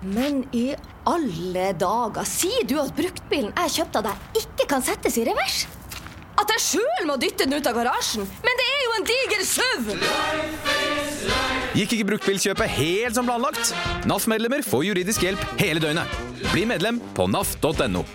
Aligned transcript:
Men 0.00 0.46
i 0.56 0.70
alle 1.04 1.66
dager, 1.76 2.24
sier 2.24 2.64
du 2.64 2.78
at 2.80 2.94
bruktbilen 2.96 3.50
jeg 3.52 3.72
kjøpte 3.74 4.00
av 4.00 4.06
deg, 4.08 4.38
ikke 4.40 4.66
kan 4.70 4.84
settes 4.84 5.18
i 5.20 5.26
revers? 5.28 5.66
At 6.40 6.48
jeg 6.54 6.62
sjøl 6.64 7.08
må 7.08 7.18
dytte 7.20 7.44
den 7.44 7.60
ut 7.60 7.68
av 7.68 7.76
garasjen? 7.76 8.24
Men 8.40 8.60
det 8.60 8.68
er 8.72 8.80
jo 8.86 8.94
en 8.96 9.06
diger 9.10 9.44
SUV! 9.44 9.90
Gikk 11.76 11.92
ikke 11.98 12.06
bruktbilkjøpet 12.14 12.72
helt 12.78 13.18
som 13.18 13.28
planlagt? 13.28 13.74
NAF-medlemmer 14.08 14.64
får 14.64 14.86
juridisk 14.88 15.26
hjelp 15.28 15.44
hele 15.60 15.84
døgnet. 15.84 16.16
Bli 16.48 16.64
medlem 16.72 17.02
på 17.14 17.28
naf.no. 17.28 18.06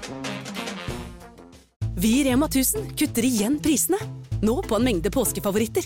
Vi 2.01 2.15
i 2.17 2.25
Rema 2.25 2.49
1000 2.49 2.95
kutter 2.97 3.29
igjen 3.29 3.61
prisene. 3.61 4.01
Nå 4.41 4.57
på 4.65 4.81
en 4.81 4.89
mengde 4.89 5.13
påskefavoritter. 5.13 5.85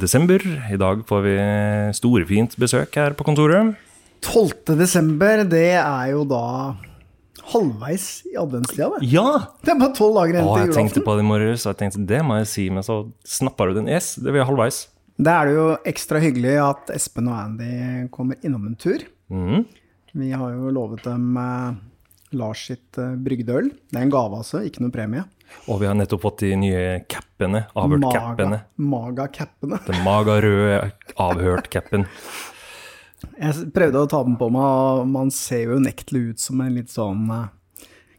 Desember. 0.00 0.40
I 0.72 0.76
dag 0.80 1.04
får 1.06 1.20
vi 1.24 1.34
storfint 1.96 2.56
besøk 2.56 2.94
her 2.96 3.12
på 3.12 3.24
kontoret. 3.26 3.74
12. 4.24 4.76
desember, 4.78 5.44
det 5.44 5.76
er 5.76 6.10
jo 6.14 6.24
da 6.24 6.74
halvveis 7.52 8.24
i 8.30 8.36
adventstida, 8.40 8.88
det. 8.96 9.10
Ja! 9.12 9.26
Det 9.60 9.74
er 9.74 9.80
bare 9.82 9.92
tolv 9.96 10.16
dager 10.16 10.38
igjen 10.38 10.46
Å, 10.48 10.54
julaften. 10.54 10.72
jeg 10.72 10.78
tenkte 10.78 11.04
på 11.04 11.16
det 11.16 11.24
i 11.24 11.28
morges, 11.28 11.66
og 11.66 11.74
jeg 11.74 11.80
tenkte 11.82 12.04
det 12.08 12.20
må 12.24 12.38
jeg 12.40 12.48
si, 12.48 12.66
men 12.72 12.86
så 12.86 13.02
snappa 13.28 13.66
du 13.68 13.74
den. 13.76 13.90
Yes, 13.92 14.14
det 14.16 14.32
blir 14.32 14.46
halvveis. 14.48 14.86
Da 15.20 15.36
er 15.42 15.50
det 15.50 15.58
jo 15.58 15.66
ekstra 15.92 16.22
hyggelig 16.24 16.54
at 16.64 16.94
Espen 16.96 17.28
og 17.28 17.36
Andy 17.36 18.08
kommer 18.14 18.40
innom 18.40 18.64
en 18.70 18.78
tur. 18.80 19.04
Mm. 19.28 19.66
Vi 20.14 20.32
har 20.32 20.56
jo 20.56 20.72
lovet 20.74 21.04
dem 21.04 21.36
eh, 21.38 21.76
Lars 22.40 22.64
sitt 22.70 22.96
brygdeøl. 22.96 23.68
Det 23.92 24.00
er 24.00 24.08
en 24.08 24.14
gave, 24.14 24.40
altså, 24.40 24.64
ikke 24.64 24.82
noe 24.82 24.94
premie. 24.94 25.26
Og 25.70 25.80
vi 25.80 25.88
har 25.88 25.96
nettopp 25.96 26.24
fått 26.26 26.42
de 26.44 26.54
nye 26.60 26.82
cappene. 27.10 27.64
Avhørt-cappene. 27.78 28.60
Maga-cappene. 28.76 29.80
Den 29.86 30.02
magarøde 30.04 30.90
avhørt-cappen. 31.20 32.06
Jeg 33.38 33.68
prøvde 33.74 34.02
å 34.04 34.08
ta 34.10 34.20
den 34.26 34.36
på 34.40 34.50
meg, 34.52 34.64
og 34.64 35.08
man 35.08 35.30
ser 35.32 35.68
jo 35.68 35.78
unektelig 35.80 36.34
ut 36.34 36.42
som 36.44 36.60
en 36.60 36.74
litt 36.76 36.92
sånn 36.92 37.24
eh, 37.32 37.46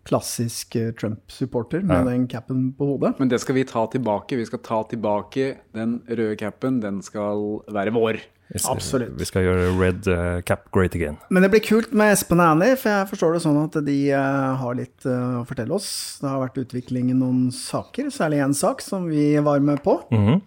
klassisk 0.06 0.76
eh, 0.78 0.92
Trump-supporter 0.94 1.82
med 1.82 1.98
Ja. 1.98 2.04
den 2.12 2.28
capen 2.28 2.74
på 2.78 2.86
hodet. 2.94 3.16
Men 3.20 3.28
det 3.32 3.40
skal 3.42 3.56
vi 3.56 3.64
ta 3.66 3.88
tilbake. 3.88 4.38
Vi 4.38 4.46
skal 4.46 4.60
ta 4.60 4.84
tilbake 4.84 5.56
den 5.74 6.02
røde 6.08 6.38
capen. 6.38 6.80
Den 6.82 7.02
skal 7.02 7.62
være 7.74 7.92
vår. 7.96 8.22
Absolutt. 8.70 9.16
Vi 9.18 9.26
skal 9.26 9.42
gjøre 9.48 9.72
red 9.80 10.08
eh, 10.08 10.42
cap 10.46 10.68
great 10.72 10.94
again. 10.96 11.18
Men 11.34 11.42
det 11.42 11.50
blir 11.50 11.64
kult 11.66 11.92
med 11.98 12.14
Espen 12.14 12.40
og 12.40 12.52
Annie, 12.54 12.76
for 12.78 12.90
jeg 12.94 13.08
forstår 13.10 13.34
det 13.34 13.42
sånn 13.42 13.58
at 13.64 13.80
de 13.88 13.96
eh, 14.14 14.56
har 14.62 14.76
litt 14.78 15.08
å 15.10 15.42
fortelle 15.50 15.74
oss. 15.74 16.20
Det 16.22 16.30
har 16.30 16.44
vært 16.44 16.62
utvikling 16.62 17.10
i 17.10 17.18
noen 17.18 17.48
saker, 17.52 18.12
særlig 18.14 18.44
én 18.46 18.54
sak 18.54 18.82
som 18.86 19.08
vi 19.10 19.34
var 19.42 19.60
med 19.66 19.82
på. 19.84 19.98
Mhm. 20.14 20.42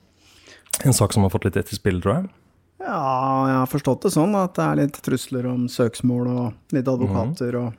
En 0.87 0.95
sak 0.95 1.13
som 1.13 1.25
har 1.27 1.31
fått 1.35 1.49
litt 1.49 1.57
etterspill, 1.59 1.99
tror 2.01 2.15
jeg. 2.21 2.31
Ja, 2.79 3.47
jeg 3.51 3.57
har 3.59 3.67
forstått 3.67 4.05
det 4.07 4.13
sånn 4.15 4.37
at 4.39 4.55
det 4.55 4.63
er 4.63 4.77
litt 4.85 4.99
trusler 5.03 5.49
om 5.51 5.67
søksmål 5.67 6.29
og 6.31 6.55
litt 6.73 6.87
advokater 6.87 7.57
og 7.59 7.73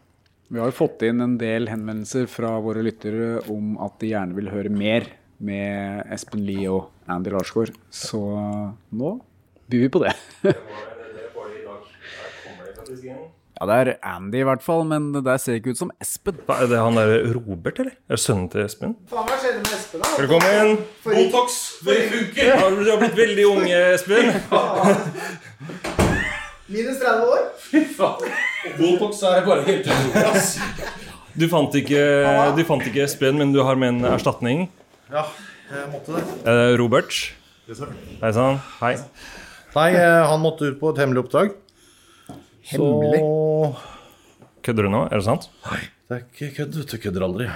Vi 0.49 0.57
har 0.57 0.71
jo 0.71 0.73
fått 0.73 1.03
inn 1.05 1.21
en 1.21 1.35
del 1.37 1.67
henvendelser 1.69 2.25
fra 2.25 2.55
våre 2.65 2.81
lyttere 2.81 3.43
om 3.53 3.75
at 3.85 3.99
de 4.01 4.07
gjerne 4.15 4.33
vil 4.33 4.47
høre 4.49 4.71
mer 4.73 5.05
med 5.45 6.07
Espen 6.09 6.41
Lie 6.41 6.65
og 6.73 6.87
Andy 7.05 7.29
Larsgaard. 7.35 7.75
Så 7.93 8.17
nå 8.89 9.11
byr 9.69 9.83
vi 9.85 9.91
på 9.93 10.01
det. 10.01 10.15
Ja, 13.59 13.67
det 13.67 13.77
er 13.77 13.91
Andy 14.09 14.41
i 14.41 14.47
hvert 14.47 14.65
fall, 14.65 14.81
men 14.89 15.11
det 15.13 15.21
der 15.27 15.37
ser 15.37 15.59
ikke 15.59 15.75
ut 15.75 15.83
som 15.83 15.93
Espen. 16.01 16.41
Hva, 16.47 16.63
er 16.63 16.71
det 16.71 16.81
han 16.81 16.97
der 16.97 17.13
Robert, 17.35 17.83
eller? 17.83 17.93
Er 18.09 18.17
det 18.17 18.23
sønnen 18.23 18.49
til 18.49 18.63
Espen? 18.63 18.97
Faen, 19.11 19.29
hva 19.29 19.37
skjedde 19.37 19.61
med 19.61 19.73
Espen, 19.75 20.01
da? 20.01 20.15
Velkommen! 20.17 20.79
Botox, 21.05 21.59
det 21.85 21.99
funker! 22.15 22.65
Du 22.79 22.89
har 22.89 23.03
blitt 23.03 23.21
veldig 23.21 23.47
ung, 23.51 23.69
Espen. 23.69 24.33
Minus 26.69 26.99
30 27.01 27.25
år? 27.25 27.45
Fy 27.57 27.79
faen. 27.97 28.33
Botox 28.77 29.23
er 29.25 29.41
bare 29.47 29.63
helt 29.65 29.87
utrolig, 29.89 30.67
Du 31.39 31.45
fant, 31.49 31.73
ikke, 31.79 32.01
du 32.57 32.61
fant 32.67 32.83
ikke 32.85 33.01
Espen, 33.07 33.39
men 33.39 33.53
du 33.55 33.61
har 33.65 33.79
med 33.79 33.95
en 33.95 34.09
erstatning. 34.11 34.67
Ja, 35.09 35.23
jeg 35.71 35.87
måtte 35.89 36.17
det. 36.17 36.23
Er 36.51 36.75
Robert? 36.77 37.15
Yes. 37.69 37.81
Hei 38.21 38.31
sann. 38.35 38.59
Hei. 38.83 38.91
Nei, 39.73 39.87
eh, 39.97 40.19
han 40.29 40.41
måtte 40.43 40.69
ut 40.69 40.77
på 40.81 40.91
et 40.93 41.01
hemmelig 41.01 41.23
oppdrag. 41.23 41.55
Hemmelig? 42.69 43.23
Så 43.23 43.73
Kødder 44.69 44.85
du 44.85 44.93
nå? 44.93 45.03
Er 45.07 45.21
det 45.21 45.25
sant? 45.25 45.49
Nei, 45.65 45.81
det 46.09 46.17
er 46.19 46.23
ikke 46.27 46.51
kødd. 46.59 46.79
Du 46.85 46.97
kødder 47.01 47.25
aldri. 47.25 47.49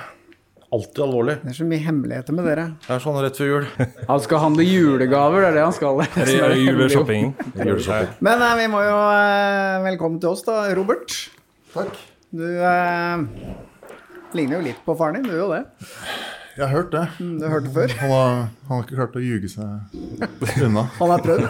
Alltid 0.74 1.04
alvorlig. 1.06 1.36
Det 1.44 1.52
er 1.52 1.58
så 1.60 1.66
mye 1.70 1.84
hemmeligheter 1.86 2.34
med 2.34 2.48
dere. 2.50 2.64
Det 2.82 2.96
er 2.96 3.02
sånn 3.04 3.20
rett 3.22 3.38
før 3.38 3.50
jul. 3.52 3.66
Han 4.10 4.22
skal 4.24 4.42
handle 4.42 4.66
julegaver, 4.66 5.44
det 5.44 5.50
er 5.52 5.58
det 5.60 5.66
han 5.68 5.76
skal. 5.76 6.02
Det 6.16 6.38
juleshopping? 6.66 7.34
Men 8.26 8.42
eh, 8.48 8.56
vi 8.64 8.68
må 8.74 8.82
jo 8.86 8.96
eh, 9.14 9.84
Velkommen 9.86 10.18
til 10.24 10.32
oss, 10.34 10.42
da, 10.48 10.64
Robert. 10.74 11.14
Takk. 11.76 11.94
Du 12.34 12.46
eh, 12.48 13.26
ligner 14.34 14.58
jo 14.58 14.64
litt 14.72 14.80
på 14.88 14.96
faren 14.98 15.20
din, 15.20 15.28
du 15.30 15.36
gjør 15.36 15.44
jo 15.44 15.52
det. 15.54 15.64
Jeg 16.54 16.62
har 16.68 16.70
hørt 16.74 16.90
det. 16.94 17.04
Mm, 17.18 17.36
Du 17.42 17.46
hørte 17.50 17.70
før. 17.74 17.94
Han 17.98 18.12
har, 18.14 18.34
han 18.68 18.74
har 18.76 18.82
ikke 18.84 18.98
klart 19.00 19.16
å 19.18 19.22
ljuge 19.24 19.50
seg 19.50 20.58
unna. 20.62 20.84
Han 21.00 21.10
har 21.14 21.24
prøvd. 21.26 21.46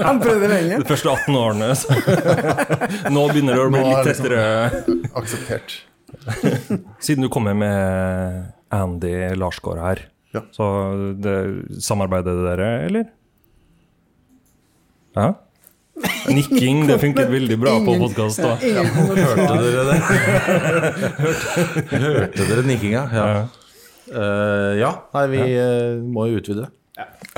Han 0.00 0.18
prøvde 0.22 0.48
lenge. 0.50 0.78
De 0.82 0.88
første 0.88 1.12
18 1.14 1.38
årene. 1.38 1.68
Så. 1.78 1.94
Nå 3.14 3.26
begynner 3.30 3.54
det 3.58 3.66
å 3.66 3.70
bli 3.74 3.82
litt 3.86 4.00
det 4.02 4.14
liksom- 4.14 4.30
tettere. 4.30 5.10
Akseptert. 5.14 5.76
Siden 7.04 7.24
du 7.26 7.30
kommer 7.32 7.54
med 7.58 8.52
Andy 8.74 9.14
Larsgaard 9.38 9.78
her, 9.82 10.02
Ja. 10.34 10.40
så 10.54 10.66
det, 11.22 11.34
samarbeider 11.84 12.40
dere, 12.48 12.68
eller? 12.88 13.04
Ja? 15.14 15.28
Nikking, 16.26 16.86
det 16.88 16.96
funket 16.98 17.28
veldig 17.30 17.58
bra 17.62 17.76
på 17.84 17.92
Ingen- 17.94 18.02
podkast. 18.08 18.38
Ja, 18.42 18.82
Hørte 18.82 19.58
dere 19.62 19.84
det? 19.92 19.98
Hørte 22.02 22.48
dere 22.48 22.64
nikkinga? 22.66 23.04
Ja. 23.14 23.26
Eh, 24.10 24.72
ja. 24.80 24.90
Nei, 25.14 25.24
vi 25.32 25.42
eh, 25.54 26.00
må 26.02 26.26
jo 26.32 26.40
utvide. 26.42 26.66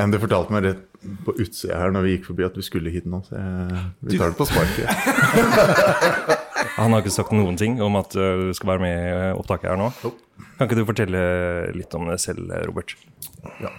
Andy 0.00 0.18
fortalte 0.20 0.52
meg 0.56 0.64
rett 0.70 0.82
på 1.26 1.36
utsida 1.38 1.76
her 1.82 1.92
når 1.94 2.02
vi 2.06 2.14
gikk 2.16 2.24
forbi 2.30 2.46
at 2.48 2.56
vi 2.58 2.64
skulle 2.66 2.90
hit 2.92 3.04
nå, 3.08 3.20
så 3.28 3.36
jeg, 3.38 3.84
vi 4.08 4.18
tar 4.18 4.32
det 4.32 4.38
på 4.40 4.48
sparket. 4.48 4.88
Han 6.76 6.92
har 6.92 7.00
ikke 7.00 7.14
sagt 7.14 7.32
noen 7.32 7.56
ting 7.56 7.78
om 7.80 7.94
at 7.96 8.12
uh, 8.20 8.48
du 8.48 8.56
skal 8.56 8.74
være 8.74 8.82
med 8.84 8.94
i 8.94 9.12
uh, 9.32 9.38
opptaket 9.40 9.70
her 9.70 9.78
nå. 9.80 9.88
Kan 10.58 10.66
ikke 10.68 10.76
du 10.76 10.88
fortelle 10.88 11.20
litt 11.76 11.94
om 11.96 12.10
det 12.10 12.18
selv, 12.20 12.50
Robert? 12.68 12.92
Ja. 13.62 13.70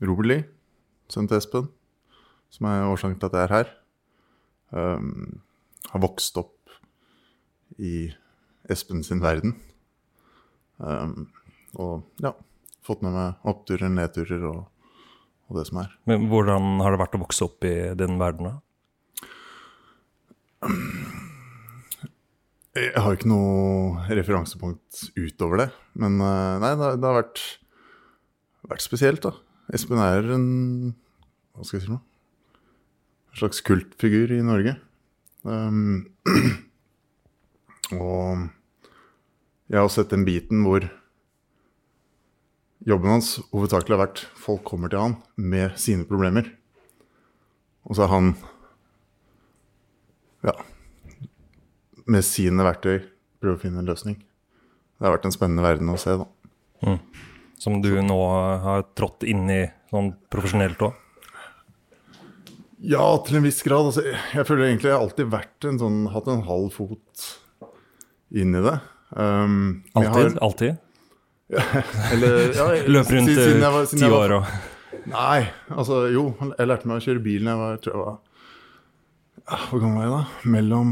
Robert 0.00 0.30
Lie, 0.30 0.46
sønnen 1.12 1.28
til 1.28 1.40
Espen, 1.42 1.68
som 2.54 2.68
er 2.70 2.86
årsaken 2.88 3.18
til 3.20 3.28
at 3.28 3.36
jeg 3.36 3.48
er 3.48 3.54
her. 3.56 3.74
Um, 4.72 5.42
har 5.92 6.02
vokst 6.04 6.36
opp 6.40 6.72
i 7.76 8.08
Espen 8.70 9.04
sin 9.04 9.20
verden. 9.24 9.56
Um, 10.78 11.28
og 11.76 12.24
ja, 12.24 12.32
fått 12.86 13.04
med 13.04 13.16
meg 13.16 13.48
oppturer, 13.48 13.92
nedturer 13.92 14.48
og, 14.48 14.64
og 15.48 15.60
det 15.60 15.66
som 15.68 15.82
er. 15.84 15.92
Men 16.08 16.28
Hvordan 16.32 16.80
har 16.84 16.94
det 16.94 17.02
vært 17.02 17.18
å 17.18 17.22
vokse 17.26 17.48
opp 17.48 17.68
i 17.68 17.76
den 17.98 18.16
verdenen? 18.20 18.62
Jeg 22.78 23.02
har 23.02 23.16
ikke 23.16 23.30
noe 23.30 24.04
referansepunkt 24.12 25.08
utover 25.18 25.64
det. 25.64 25.68
Men 25.98 26.18
eh, 26.22 26.58
nei, 26.62 26.72
det, 26.78 26.90
det 27.00 27.08
har 27.08 27.18
vært, 27.18 27.42
vært 28.70 28.84
spesielt, 28.84 29.24
da. 29.24 29.34
Espen 29.74 30.00
er 30.00 30.30
en 30.32 30.46
Hva 31.52 31.66
skal 31.66 31.78
jeg 31.78 31.86
si 31.86 31.92
nå? 31.92 31.98
En 33.28 33.40
slags 33.40 33.60
kultfigur 33.66 34.32
i 34.34 34.38
Norge. 34.44 34.76
Um, 35.44 36.08
og 37.98 38.48
jeg 39.68 39.80
har 39.82 39.90
sett 39.92 40.14
den 40.14 40.24
biten 40.26 40.64
hvor 40.64 40.86
jobben 42.88 43.12
hans 43.12 43.34
hovedsakelig 43.52 43.96
har 43.96 44.04
vært 44.06 44.24
folk 44.38 44.64
kommer 44.66 44.92
til 44.92 45.02
han 45.02 45.18
med 45.36 45.76
sine 45.80 46.08
problemer. 46.08 46.48
Og 47.88 47.98
så 47.98 48.06
er 48.06 48.12
han 48.14 48.32
ja, 50.46 50.54
med 52.08 52.24
sine 52.26 52.64
verktøy 52.66 53.02
prøve 53.42 53.56
å 53.58 53.60
finne 53.62 53.82
en 53.82 53.88
løsning. 53.88 54.16
Det 54.98 55.06
har 55.06 55.14
vært 55.16 55.28
en 55.28 55.34
spennende 55.34 55.62
verden 55.66 55.92
å 55.92 55.98
se, 56.00 56.16
da. 56.18 56.96
Som 57.58 57.80
du 57.82 57.90
nå 58.02 58.16
har 58.64 58.84
trådt 58.98 59.26
inn 59.28 59.44
i 59.50 59.60
sånn 59.90 60.12
profesjonelt 60.30 60.80
òg? 60.88 60.96
Ja, 62.78 63.02
til 63.26 63.38
en 63.40 63.42
viss 63.46 63.62
grad. 63.66 63.88
Altså, 63.90 64.04
jeg- 64.06 64.46
føler 64.46 64.68
egentlig 64.68 64.90
jeg 64.90 64.94
har 64.98 65.02
alltid 65.02 65.30
vært 65.32 65.64
en 65.68 65.78
sånn, 65.78 66.12
hatt 66.12 66.28
en 66.28 66.42
halv 66.46 66.70
fot 66.72 67.38
inn 68.32 68.54
i 68.54 68.62
det. 68.62 68.80
Um, 69.16 69.82
Alltid? 69.96 70.12
har- 70.12 70.38
Alltid? 70.42 70.78
Eller, 72.12 72.52
ja, 72.54 72.66
Løp 72.92 73.08
rundt 73.08 73.90
ti 73.90 74.04
år 74.04 74.34
og 74.36 74.44
Nei, 75.08 75.48
altså 75.70 76.02
jo. 76.12 76.34
Jeg 76.58 76.68
lærte 76.68 76.84
meg 76.90 76.98
å 77.00 77.04
kjøre 77.06 77.22
bil 77.24 77.44
da 77.46 77.50
jeg 77.54 77.58
var, 77.62 77.76
tror 77.80 77.94
jeg 77.94 78.02
var 78.04 79.62
Hvor 79.70 79.80
gammel 79.80 79.96
var 79.96 80.04
jeg 80.04 80.12
da? 80.12 80.50
Mellom 80.52 80.90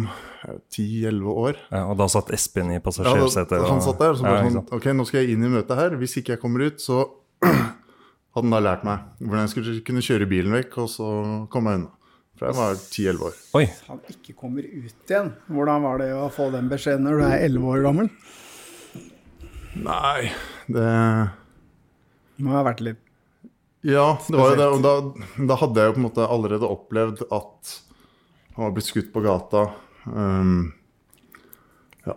ti-elleve 0.73 1.33
år. 1.47 1.59
ja, 1.71 1.83
Og 1.91 1.97
da 2.01 2.07
satt 2.13 2.31
Espen 2.37 2.71
i 2.75 2.81
passasjersetet? 2.83 3.59
Ja, 3.59 3.71
han 3.71 3.83
satt 3.85 3.99
der 4.03 4.15
og 4.15 4.21
så 4.21 4.27
bare 4.27 4.45
ja, 4.45 4.53
sånn. 4.55 4.69
Ok, 4.77 4.89
nå 4.97 5.07
skal 5.09 5.23
jeg 5.25 5.37
inn 5.37 5.45
i 5.47 5.53
møtet 5.53 5.79
her. 5.79 5.97
Hvis 6.01 6.17
ikke 6.21 6.37
jeg 6.37 6.43
kommer 6.43 6.67
ut, 6.69 6.81
så 6.83 7.03
hadde 7.47 8.45
han 8.45 8.55
da 8.55 8.63
lært 8.63 8.87
meg 8.87 9.07
hvordan 9.23 9.45
jeg 9.47 9.53
skulle 9.55 9.77
kunne 9.87 10.05
kjøre 10.07 10.29
bilen 10.31 10.57
vekk, 10.59 10.79
og 10.85 10.91
så 10.93 11.11
komme 11.53 11.71
meg 11.71 11.81
unna. 11.83 11.93
For 12.37 12.51
jeg 12.51 12.59
var 12.59 12.75
ti-elleve 12.93 13.31
år. 13.31 13.37
Oi. 13.57 13.65
Han 13.89 14.01
ikke 14.13 14.35
kommer 14.37 14.67
ut 14.69 15.09
igjen. 15.09 15.31
Hvordan 15.49 15.87
var 15.87 16.03
det 16.03 16.11
å 16.13 16.27
få 16.29 16.51
den 16.53 16.69
beskjeden 16.69 17.07
når 17.09 17.17
du 17.23 17.25
er 17.31 17.45
elleve 17.47 17.71
år 17.73 17.87
gammel? 17.87 18.11
Nei, 19.77 20.31
det 20.73 20.91
Må 22.41 22.53
ha 22.57 22.63
vært 22.65 22.81
litt 22.85 23.01
Ja, 23.85 24.17
det 24.29 24.37
var 24.37 24.53
jo 24.53 24.61
det. 24.61 24.69
Og 24.73 24.85
da, 24.85 24.93
da 25.53 25.59
hadde 25.61 25.81
jeg 25.83 25.91
jo 25.91 25.97
på 25.97 26.01
en 26.01 26.07
måte 26.09 26.29
allerede 26.37 26.69
opplevd 26.69 27.25
at 27.29 27.75
han 28.57 28.65
var 28.65 28.73
blitt 28.77 28.89
skutt 28.89 29.11
på 29.13 29.21
gata. 29.25 29.67
Um, 30.07 30.73
ja, 32.07 32.17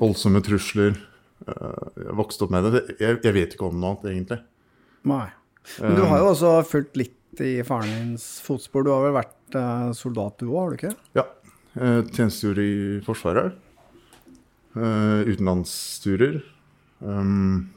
voldsomme 0.00 0.42
trusler. 0.44 0.96
Uh, 1.44 1.90
jeg 1.98 2.16
vokste 2.20 2.46
opp 2.46 2.54
med 2.54 2.68
det. 2.70 2.84
Jeg, 3.00 3.18
jeg 3.24 3.36
vet 3.36 3.56
ikke 3.56 3.68
om 3.68 3.80
noe 3.80 3.94
annet, 3.94 4.08
egentlig. 4.12 4.40
Nei. 5.10 5.26
Men 5.80 5.96
du 5.96 6.04
har 6.08 6.20
jo 6.20 6.30
også 6.32 6.56
fulgt 6.68 6.98
litt 7.00 7.42
i 7.42 7.56
faren 7.66 7.90
dins 7.90 8.26
fotspor. 8.44 8.84
Du 8.86 8.92
har 8.94 9.04
vel 9.06 9.16
vært 9.16 9.58
uh, 9.58 9.90
soldat 9.96 10.38
du 10.40 10.50
òg, 10.50 10.58
har 10.60 10.72
du 10.74 10.80
ikke? 10.80 10.96
Ja. 11.18 11.28
Jeg 11.74 12.10
tjenestegjorde 12.14 12.64
i 12.64 12.98
Forsvaret. 13.02 13.56
Uh, 14.74 15.26
utenlandsturer. 15.26 16.38
Um, 17.02 17.72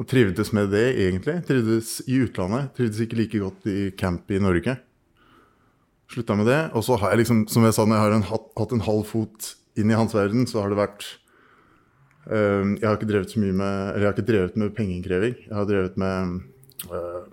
og 0.00 0.08
trivdes 0.10 0.50
med 0.56 0.72
det, 0.74 0.86
egentlig. 1.04 1.36
Trivdes 1.46 1.98
i 2.10 2.18
utlandet. 2.24 2.72
Trivdes 2.74 3.04
ikke 3.04 3.18
like 3.20 3.42
godt 3.42 3.68
i 3.70 3.78
camp 3.98 4.32
i 4.32 4.40
Norge. 4.42 4.78
Slutta 6.12 6.36
med 6.38 6.48
det. 6.50 6.60
Og 6.76 6.84
så 6.86 6.98
har 7.00 7.14
jeg 7.14 7.24
liksom, 7.24 7.44
som 7.50 7.66
jeg 7.66 7.76
sa, 7.76 7.86
når 7.86 7.96
jeg 7.96 8.04
har 8.04 8.16
en, 8.18 8.26
hatt, 8.30 8.72
en 8.74 8.86
halv 8.86 9.04
fot 9.08 9.54
inn 9.80 9.90
i 9.90 9.98
hans 9.98 10.14
verden, 10.14 10.46
så 10.46 10.62
har 10.62 10.70
det 10.70 10.78
vært 10.78 11.06
um, 12.28 12.76
Jeg 12.78 12.86
har 12.86 12.98
ikke 12.98 13.10
drevet 13.10 13.32
så 13.32 13.40
mye 13.42 13.56
med 13.56 13.72
Eller 13.88 14.04
jeg 14.04 14.10
har 14.10 14.14
ikke 14.14 14.28
drevet 14.28 14.60
med 14.60 14.74
pengeinnkreving. 14.76 15.38
Jeg 15.48 15.56
har 15.56 15.70
drevet 15.70 15.98
med 16.00 16.36
uh, 16.92 17.24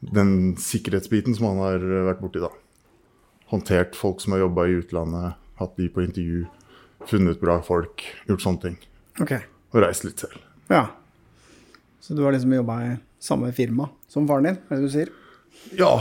den 0.00 0.56
sikkerhetsbiten 0.60 1.36
som 1.36 1.50
han 1.50 1.62
har 1.64 1.84
vært 2.08 2.22
borti, 2.22 2.40
da. 2.42 2.52
Håndtert 3.50 3.98
folk 3.98 4.22
som 4.22 4.36
har 4.36 4.46
jobba 4.46 4.68
i 4.68 4.78
utlandet, 4.78 5.36
hatt 5.60 5.76
de 5.76 5.90
på 5.92 6.04
intervju, 6.06 6.46
funnet 7.10 7.40
bra 7.42 7.58
folk, 7.64 8.06
gjort 8.28 8.44
sånne 8.44 8.64
ting. 8.64 8.78
Ok. 9.20 9.34
Og 9.74 9.82
reist 9.84 10.06
litt 10.06 10.22
selv. 10.22 10.38
Ja. 10.70 10.86
Så 12.00 12.16
du 12.16 12.22
har 12.24 12.32
liksom 12.32 12.54
jobba 12.54 12.78
i 12.86 12.92
samme 13.20 13.50
firma 13.52 13.90
som 14.08 14.28
faren 14.30 14.48
din, 14.48 14.60
er 14.70 14.78
det 14.78 14.86
du 14.86 14.92
sier? 14.94 15.10
Ja. 15.76 15.98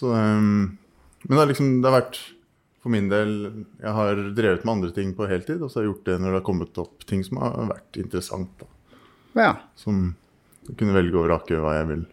Så 0.00 0.12
um, 0.16 0.78
Men 1.26 1.34
det 1.34 1.40
har 1.42 1.50
liksom 1.50 1.72
det 1.80 1.90
har 1.90 1.98
vært 2.00 2.20
for 2.80 2.92
min 2.94 3.10
del 3.10 3.34
Jeg 3.82 3.92
har 3.92 4.22
drevet 4.32 4.64
med 4.64 4.72
andre 4.72 4.92
ting 4.96 5.12
på 5.16 5.28
heltid, 5.28 5.60
og 5.60 5.68
så 5.68 5.80
har 5.80 5.86
jeg 5.86 5.92
gjort 5.92 6.08
det 6.08 6.16
når 6.16 6.32
det 6.32 6.38
har 6.38 6.46
kommet 6.48 6.80
opp 6.80 7.04
ting 7.08 7.24
som 7.26 7.42
har 7.42 7.68
vært 7.74 8.00
interessant. 8.00 8.50
da. 8.62 8.70
Ja. 9.36 9.52
Som 9.76 10.14
jeg 10.68 10.78
kunne 10.80 10.96
velge 10.96 11.18
og 11.18 11.28
vrake 11.28 11.60
hva 11.60 11.76
jeg 11.76 11.88
vil, 11.90 12.04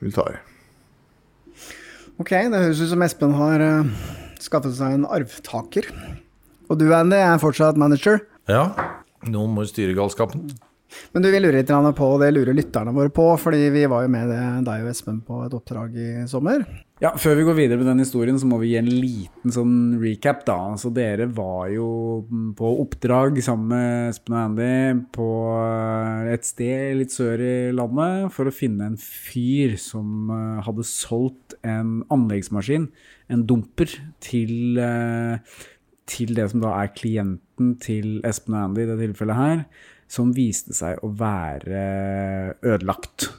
vil 0.00 0.16
ta 0.16 0.24
i. 0.32 0.36
Ok, 2.22 2.30
det 2.30 2.60
høres 2.62 2.80
ut 2.80 2.92
som 2.92 3.04
Espen 3.04 3.34
har 3.36 3.60
uh, 3.60 4.10
skaffet 4.40 4.76
seg 4.78 4.96
en 4.96 5.08
arvtaker. 5.10 5.88
Og 6.70 6.78
du, 6.80 6.86
Andy, 6.94 7.18
er 7.18 7.42
fortsatt 7.42 7.80
manager. 7.80 8.22
Ja, 8.48 8.70
noen 9.28 9.52
må 9.56 9.66
styre 9.68 9.96
galskapen. 9.98 10.54
Men 11.12 11.24
du, 11.24 11.30
vi 11.32 11.42
lurer 11.42 11.60
litt 11.60 11.74
på, 11.98 12.08
og 12.14 12.22
det 12.22 12.32
lurer 12.34 12.56
lytterne 12.56 12.94
våre 12.94 13.12
på, 13.14 13.28
fordi 13.40 13.68
vi 13.74 13.86
var 13.90 14.06
jo 14.06 14.14
med 14.14 14.34
deg 14.66 14.84
og 14.84 14.90
Espen 14.90 15.22
på 15.26 15.44
et 15.46 15.54
oppdrag 15.56 15.96
i 15.96 16.10
sommer. 16.30 16.64
Ja, 17.02 17.10
Før 17.18 17.34
vi 17.36 17.44
går 17.44 17.56
videre 17.58 17.80
med 17.80 17.88
den 17.90 18.00
historien, 18.04 18.36
så 18.38 18.46
må 18.46 18.60
vi 18.62 18.68
gi 18.70 18.76
en 18.78 18.86
liten 18.88 19.52
sånn 19.52 19.74
recap. 19.98 20.44
da. 20.46 20.54
Altså, 20.72 20.92
Dere 20.94 21.26
var 21.26 21.66
jo 21.72 21.88
på 22.56 22.70
oppdrag 22.84 23.40
sammen 23.42 23.72
med 23.72 24.12
Espen 24.12 24.36
og 24.36 24.42
Andy 24.44 25.02
på 25.12 25.26
et 26.32 26.46
sted 26.46 26.94
litt 27.00 27.12
sør 27.12 27.42
i 27.42 27.56
landet 27.74 28.30
for 28.32 28.46
å 28.46 28.54
finne 28.54 28.92
en 28.92 28.96
fyr 29.00 29.74
som 29.80 30.30
eh, 30.30 30.62
hadde 30.64 30.86
solgt 30.86 31.58
en 31.66 31.98
anleggsmaskin, 32.14 32.86
en 33.34 33.44
dumper, 33.50 33.90
til, 34.22 34.78
eh, 34.78 35.58
til 36.06 36.32
det 36.38 36.46
som 36.52 36.62
da 36.62 36.76
er 36.78 36.94
klienten 36.94 37.74
til 37.82 38.20
Espen 38.24 38.54
og 38.54 38.68
Andy 38.68 38.86
i 38.86 38.88
det 38.92 39.00
tilfellet 39.02 39.42
her, 39.42 39.66
som 40.10 40.34
viste 40.36 40.76
seg 40.76 41.00
å 41.04 41.10
være 41.18 41.86
ødelagt. 42.62 43.30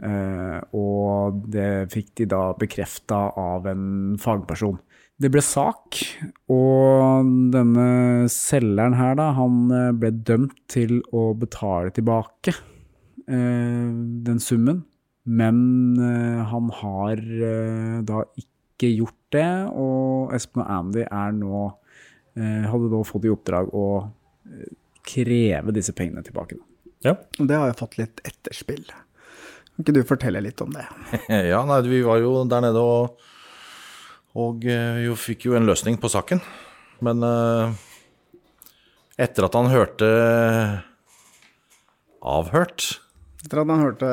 Eh, 0.00 0.60
og 0.76 1.42
det 1.52 1.90
fikk 1.92 2.14
de 2.22 2.26
da 2.32 2.44
bekrefta 2.58 3.20
av 3.38 3.68
en 3.68 4.16
fagperson. 4.20 4.78
Det 5.20 5.28
ble 5.28 5.42
sak, 5.44 5.98
og 6.48 7.28
denne 7.52 8.28
selgeren 8.32 8.96
her, 8.96 9.18
da, 9.20 9.28
han 9.36 9.66
eh, 9.76 9.90
ble 9.92 10.14
dømt 10.24 10.56
til 10.72 11.02
å 11.12 11.30
betale 11.36 11.92
tilbake 11.96 12.54
eh, 12.54 13.90
den 14.28 14.40
summen. 14.40 14.86
Men 15.30 16.00
han 16.48 16.70
har 16.78 17.20
da 18.08 18.22
ikke 18.40 18.88
gjort 18.88 19.34
det, 19.36 19.50
og 19.68 20.32
Espen 20.34 20.62
og 20.64 20.70
Andy 20.72 21.04
er 21.04 21.34
nå 21.36 21.60
hadde 22.40 22.88
da 22.90 23.02
fått 23.04 23.28
i 23.28 23.30
oppdrag 23.30 23.68
å 23.76 23.84
kreve 25.06 25.74
disse 25.76 25.94
pengene 25.96 26.24
tilbake. 26.26 26.58
Da. 26.58 26.66
Ja. 27.10 27.14
Og 27.40 27.48
det 27.48 27.56
har 27.56 27.70
jeg 27.70 27.78
fått 27.80 27.98
litt 28.00 28.22
etterspill. 28.28 28.84
Kan 28.88 29.84
ikke 29.84 29.96
du 29.96 30.02
fortelle 30.08 30.42
litt 30.44 30.60
om 30.60 30.72
det? 30.74 30.86
Ja, 31.52 31.62
nei, 31.68 31.80
vi 31.88 32.02
var 32.04 32.20
jo 32.20 32.42
der 32.48 32.64
nede 32.66 32.82
og, 32.84 33.22
og 34.36 34.66
eh, 34.68 35.04
jo 35.06 35.16
fikk 35.18 35.48
jo 35.48 35.56
en 35.56 35.68
løsning 35.68 35.96
på 36.00 36.10
saken. 36.12 36.42
Men 37.04 37.24
eh, 37.24 37.78
etter 39.20 39.48
at 39.48 39.56
han 39.56 39.70
hørte 39.72 40.10
avhørt 42.20 42.84
Etter 43.40 43.62
at 43.62 43.70
han 43.72 43.80
hørte 43.80 44.08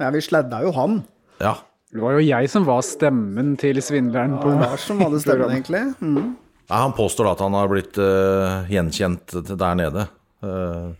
Ja, 0.00 0.08
vi 0.14 0.22
sladda 0.24 0.62
jo 0.64 0.72
han. 0.76 1.02
Ja. 1.42 1.58
Det 1.92 2.00
var 2.00 2.16
jo 2.16 2.24
jeg 2.24 2.48
som 2.48 2.64
var 2.64 2.80
stemmen 2.86 3.52
til 3.60 3.76
svindleren. 3.84 4.38
Det 4.40 4.54
var 4.62 4.80
som 4.80 5.02
hadde 5.04 5.20
stemmen, 5.20 5.52
egentlig. 5.52 5.82
Mm. 6.00 6.32
Nei, 6.72 6.78
han 6.80 6.94
påstår 6.96 7.28
da 7.28 7.34
at 7.36 7.42
han 7.44 7.56
har 7.58 7.68
blitt 7.68 7.98
uh, 8.00 8.64
gjenkjent 8.72 9.34
der 9.50 9.76
nede. 9.76 10.06
Eh, 10.46 10.90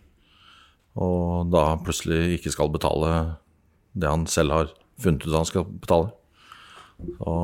og 1.02 1.52
da 1.52 1.64
plutselig 1.80 2.38
ikke 2.38 2.52
skal 2.52 2.72
betale 2.72 3.12
det 3.92 4.08
han 4.08 4.26
selv 4.30 4.56
har 4.56 4.72
funnet 5.02 5.26
ut 5.26 5.37
han 5.37 5.49
skal 5.49 5.66
betale. 5.66 6.12
Så, 7.18 7.37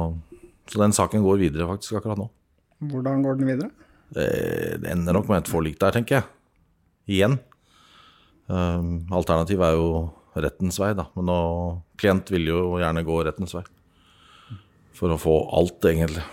så 0.69 0.83
den 0.83 0.95
saken 0.97 1.25
går 1.25 1.41
videre 1.43 1.69
faktisk 1.69 1.99
akkurat 1.99 2.21
nå. 2.21 2.29
Hvordan 2.93 3.25
går 3.25 3.39
den 3.41 3.51
videre? 3.51 3.71
Det, 4.15 4.29
det 4.83 4.93
ender 4.93 5.17
nok 5.17 5.29
med 5.29 5.43
et 5.43 5.51
forlik 5.51 5.79
der, 5.81 5.93
tenker 5.97 6.21
jeg. 6.21 6.29
Igjen. 7.19 7.39
Um, 8.49 9.09
Alternativet 9.13 9.67
er 9.67 9.77
jo 9.77 9.89
rettens 10.39 10.79
vei, 10.81 10.93
da. 10.97 11.09
Men 11.17 11.29
nå, 11.29 11.39
klient 12.01 12.31
vil 12.33 12.49
jo 12.49 12.61
gjerne 12.81 13.05
gå 13.05 13.19
rettens 13.27 13.57
vei. 13.57 13.65
For 14.97 15.13
å 15.13 15.21
få 15.21 15.35
alt, 15.59 15.83
egentlig. 15.91 16.25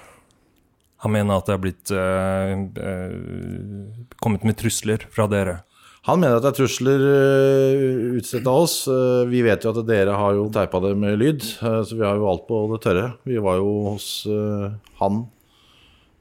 Han 1.06 1.14
mener 1.14 1.38
at 1.38 1.46
det 1.46 1.54
er 1.54 1.62
blitt 1.62 1.92
eh, 1.94 2.52
eh, 2.82 4.12
kommet 4.18 4.46
med 4.48 4.58
trusler 4.58 5.06
fra 5.14 5.30
dere. 5.30 5.60
Han 6.06 6.20
mener 6.22 6.38
at 6.38 6.44
det 6.46 6.52
er 6.52 6.58
trusler 6.60 7.02
uh, 7.02 8.18
utstedt 8.20 8.46
av 8.50 8.66
oss. 8.68 8.76
Eh, 8.90 9.24
vi 9.30 9.42
vet 9.46 9.64
jo 9.66 9.72
at 9.74 9.80
dere 9.88 10.18
har 10.18 10.36
jo 10.38 10.44
teipa 10.54 10.82
det 10.84 10.92
med 11.02 11.18
lyd, 11.18 11.42
eh, 11.42 11.80
så 11.82 11.98
vi 11.98 12.06
har 12.06 12.20
jo 12.20 12.28
alt 12.30 12.46
på 12.50 12.60
det 12.74 12.82
tørre. 12.84 13.08
Vi 13.26 13.40
var 13.42 13.58
jo 13.58 13.72
hos 13.88 14.10
eh, 14.30 14.76
han, 15.02 15.24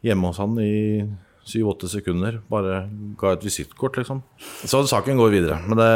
hjemme 0.04 0.32
hos 0.32 0.40
han 0.40 0.56
i 0.60 1.04
syv-åtte 1.44 1.90
sekunder. 1.92 2.40
Bare 2.48 2.86
ga 3.20 3.34
et 3.34 3.44
visittkort, 3.44 3.98
liksom. 4.00 4.22
Så 4.64 4.80
saken 4.88 5.20
går 5.20 5.36
videre. 5.36 5.60
Men 5.68 5.80
det, 5.80 5.90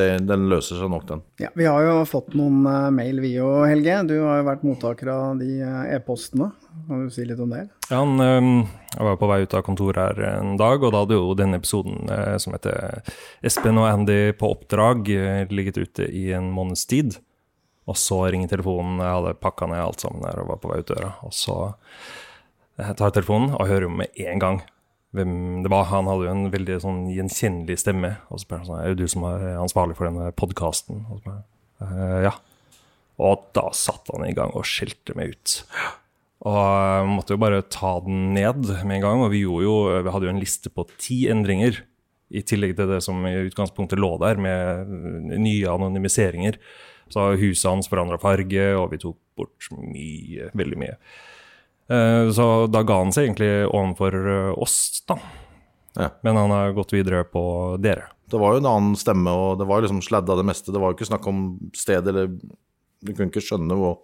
det 0.00 0.08
Den 0.26 0.48
løser 0.50 0.80
seg 0.80 0.90
nok, 0.92 1.06
den. 1.08 1.22
Ja, 1.42 1.52
Vi 1.54 1.68
har 1.68 1.84
jo 1.84 2.00
fått 2.08 2.34
noen 2.38 2.64
eh, 2.66 2.88
mail, 2.96 3.20
vi 3.22 3.34
og 3.44 3.68
Helge. 3.68 4.00
Du 4.08 4.16
har 4.24 4.40
jo 4.40 4.48
vært 4.48 4.66
mottaker 4.66 5.12
av 5.12 5.38
de 5.40 5.60
eh, 5.60 5.94
e-postene. 5.96 6.50
Kan 6.88 7.06
du 7.06 7.12
si 7.14 7.24
litt 7.26 7.40
om 7.42 7.50
det? 7.52 7.66
Ja, 7.90 8.00
han, 8.00 8.20
øhm, 8.22 8.52
jeg 8.94 9.06
var 9.06 9.16
på 9.20 9.28
vei 9.30 9.40
ut 9.44 9.54
av 9.54 9.64
kontoret 9.66 10.00
her 10.00 10.38
en 10.40 10.56
dag, 10.58 10.82
og 10.82 10.94
da 10.94 11.02
hadde 11.04 11.18
jo 11.18 11.34
denne 11.38 11.58
episoden 11.60 12.10
eh, 12.10 12.36
som 12.42 12.54
heter 12.56 13.02
Espen 13.46 13.78
og 13.80 13.88
Andy 13.90 14.32
på 14.38 14.50
oppdrag 14.54 15.10
eh, 15.14 15.42
ligget 15.50 15.80
ute 15.80 16.06
i 16.06 16.30
en 16.36 16.50
måneds 16.54 16.86
tid. 16.90 17.18
Og 17.90 17.98
så 17.98 18.22
ringer 18.30 18.50
telefonen, 18.52 19.00
jeg 19.02 19.16
hadde 19.16 19.38
pakka 19.42 19.70
ned 19.70 19.82
alt 19.82 20.02
sammen 20.02 20.22
der 20.22 20.42
og 20.42 20.52
var 20.52 20.60
på 20.62 20.70
vei 20.70 20.82
ut 20.82 20.90
døra. 20.92 21.14
Og 21.26 21.34
så 21.34 21.56
eh, 22.78 22.92
tar 22.92 23.08
jeg 23.10 23.20
telefonen 23.20 23.56
og 23.56 23.66
hører 23.70 23.88
jo 23.88 23.96
med 24.02 24.22
en 24.26 24.42
gang 24.42 24.62
hvem 25.16 25.62
det 25.64 25.70
var. 25.72 25.88
Han 25.90 26.08
hadde 26.10 26.26
jo 26.28 26.34
en 26.34 26.50
veldig 26.52 26.76
sånn 26.84 27.00
gjenkjennelig 27.10 27.78
stemme. 27.82 28.12
Og 28.30 28.38
så 28.38 28.44
spør 28.46 28.62
han 28.62 28.68
sånn 28.68 28.82
Er 28.82 28.92
det 28.94 29.02
du 29.02 29.10
som 29.10 29.26
er 29.30 29.46
ansvarlig 29.60 29.96
for 29.98 30.10
denne 30.10 30.30
podkasten? 30.36 31.04
Og 31.10 31.26
«Eh, 31.30 32.22
Ja. 32.28 32.34
Og 33.20 33.50
da 33.52 33.66
satte 33.76 34.14
han 34.16 34.24
i 34.24 34.32
gang 34.32 34.54
og 34.56 34.64
skjelte 34.64 35.12
meg 35.14 35.34
ut. 35.34 35.54
Og 36.48 36.56
jeg 36.56 37.08
måtte 37.10 37.34
jo 37.34 37.40
bare 37.42 37.60
ta 37.68 37.98
den 38.00 38.30
ned 38.32 38.62
med 38.88 38.96
en 38.96 39.02
gang. 39.04 39.24
Og 39.26 39.30
vi, 39.34 39.42
jo, 39.44 39.74
vi 40.00 40.08
hadde 40.14 40.24
jo 40.24 40.32
en 40.32 40.40
liste 40.40 40.72
på 40.72 40.86
ti 40.96 41.26
endringer, 41.28 41.82
i 42.32 42.40
tillegg 42.46 42.76
til 42.78 42.88
det 42.88 43.02
som 43.04 43.18
i 43.26 43.34
utgangspunktet 43.50 44.00
lå 44.00 44.14
der, 44.22 44.38
med 44.40 44.88
nye 45.36 45.68
anonymiseringer. 45.68 46.56
Så 47.10 47.32
huset 47.36 47.66
hans 47.68 47.90
forandra 47.90 48.16
farge, 48.22 48.68
og 48.78 48.92
vi 48.94 49.00
tok 49.02 49.18
bort 49.36 49.68
mye, 49.74 50.48
veldig 50.56 50.78
mye. 50.80 50.96
Eh, 51.90 52.30
Så 52.30 52.46
da 52.70 52.82
ga 52.86 53.00
han 53.02 53.12
seg 53.14 53.28
egentlig 53.28 53.50
overfor 53.66 54.16
eh, 54.20 54.52
oss, 54.62 55.02
da. 55.08 55.18
Ja. 55.98 56.10
Men 56.22 56.38
han 56.38 56.54
har 56.54 56.72
gått 56.76 56.94
videre 56.94 57.24
på 57.26 57.42
dere. 57.82 58.08
Det 58.30 58.38
var 58.38 58.54
jo 58.54 58.62
en 58.62 58.70
annen 58.70 58.96
stemme, 58.98 59.30
og 59.34 59.58
det 59.58 59.66
var 59.66 59.82
liksom 59.82 60.02
sladda 60.06 60.36
det 60.38 60.46
meste. 60.46 60.70
Det 60.70 60.78
var 60.78 60.92
jo 60.92 60.98
ikke 61.00 61.10
snakk 61.10 61.26
om 61.26 61.58
sted, 61.74 62.06
eller 62.06 62.30
Du 63.00 63.14
kunne 63.14 63.30
ikke 63.32 63.42
skjønne 63.42 63.74
hvor, 63.80 64.02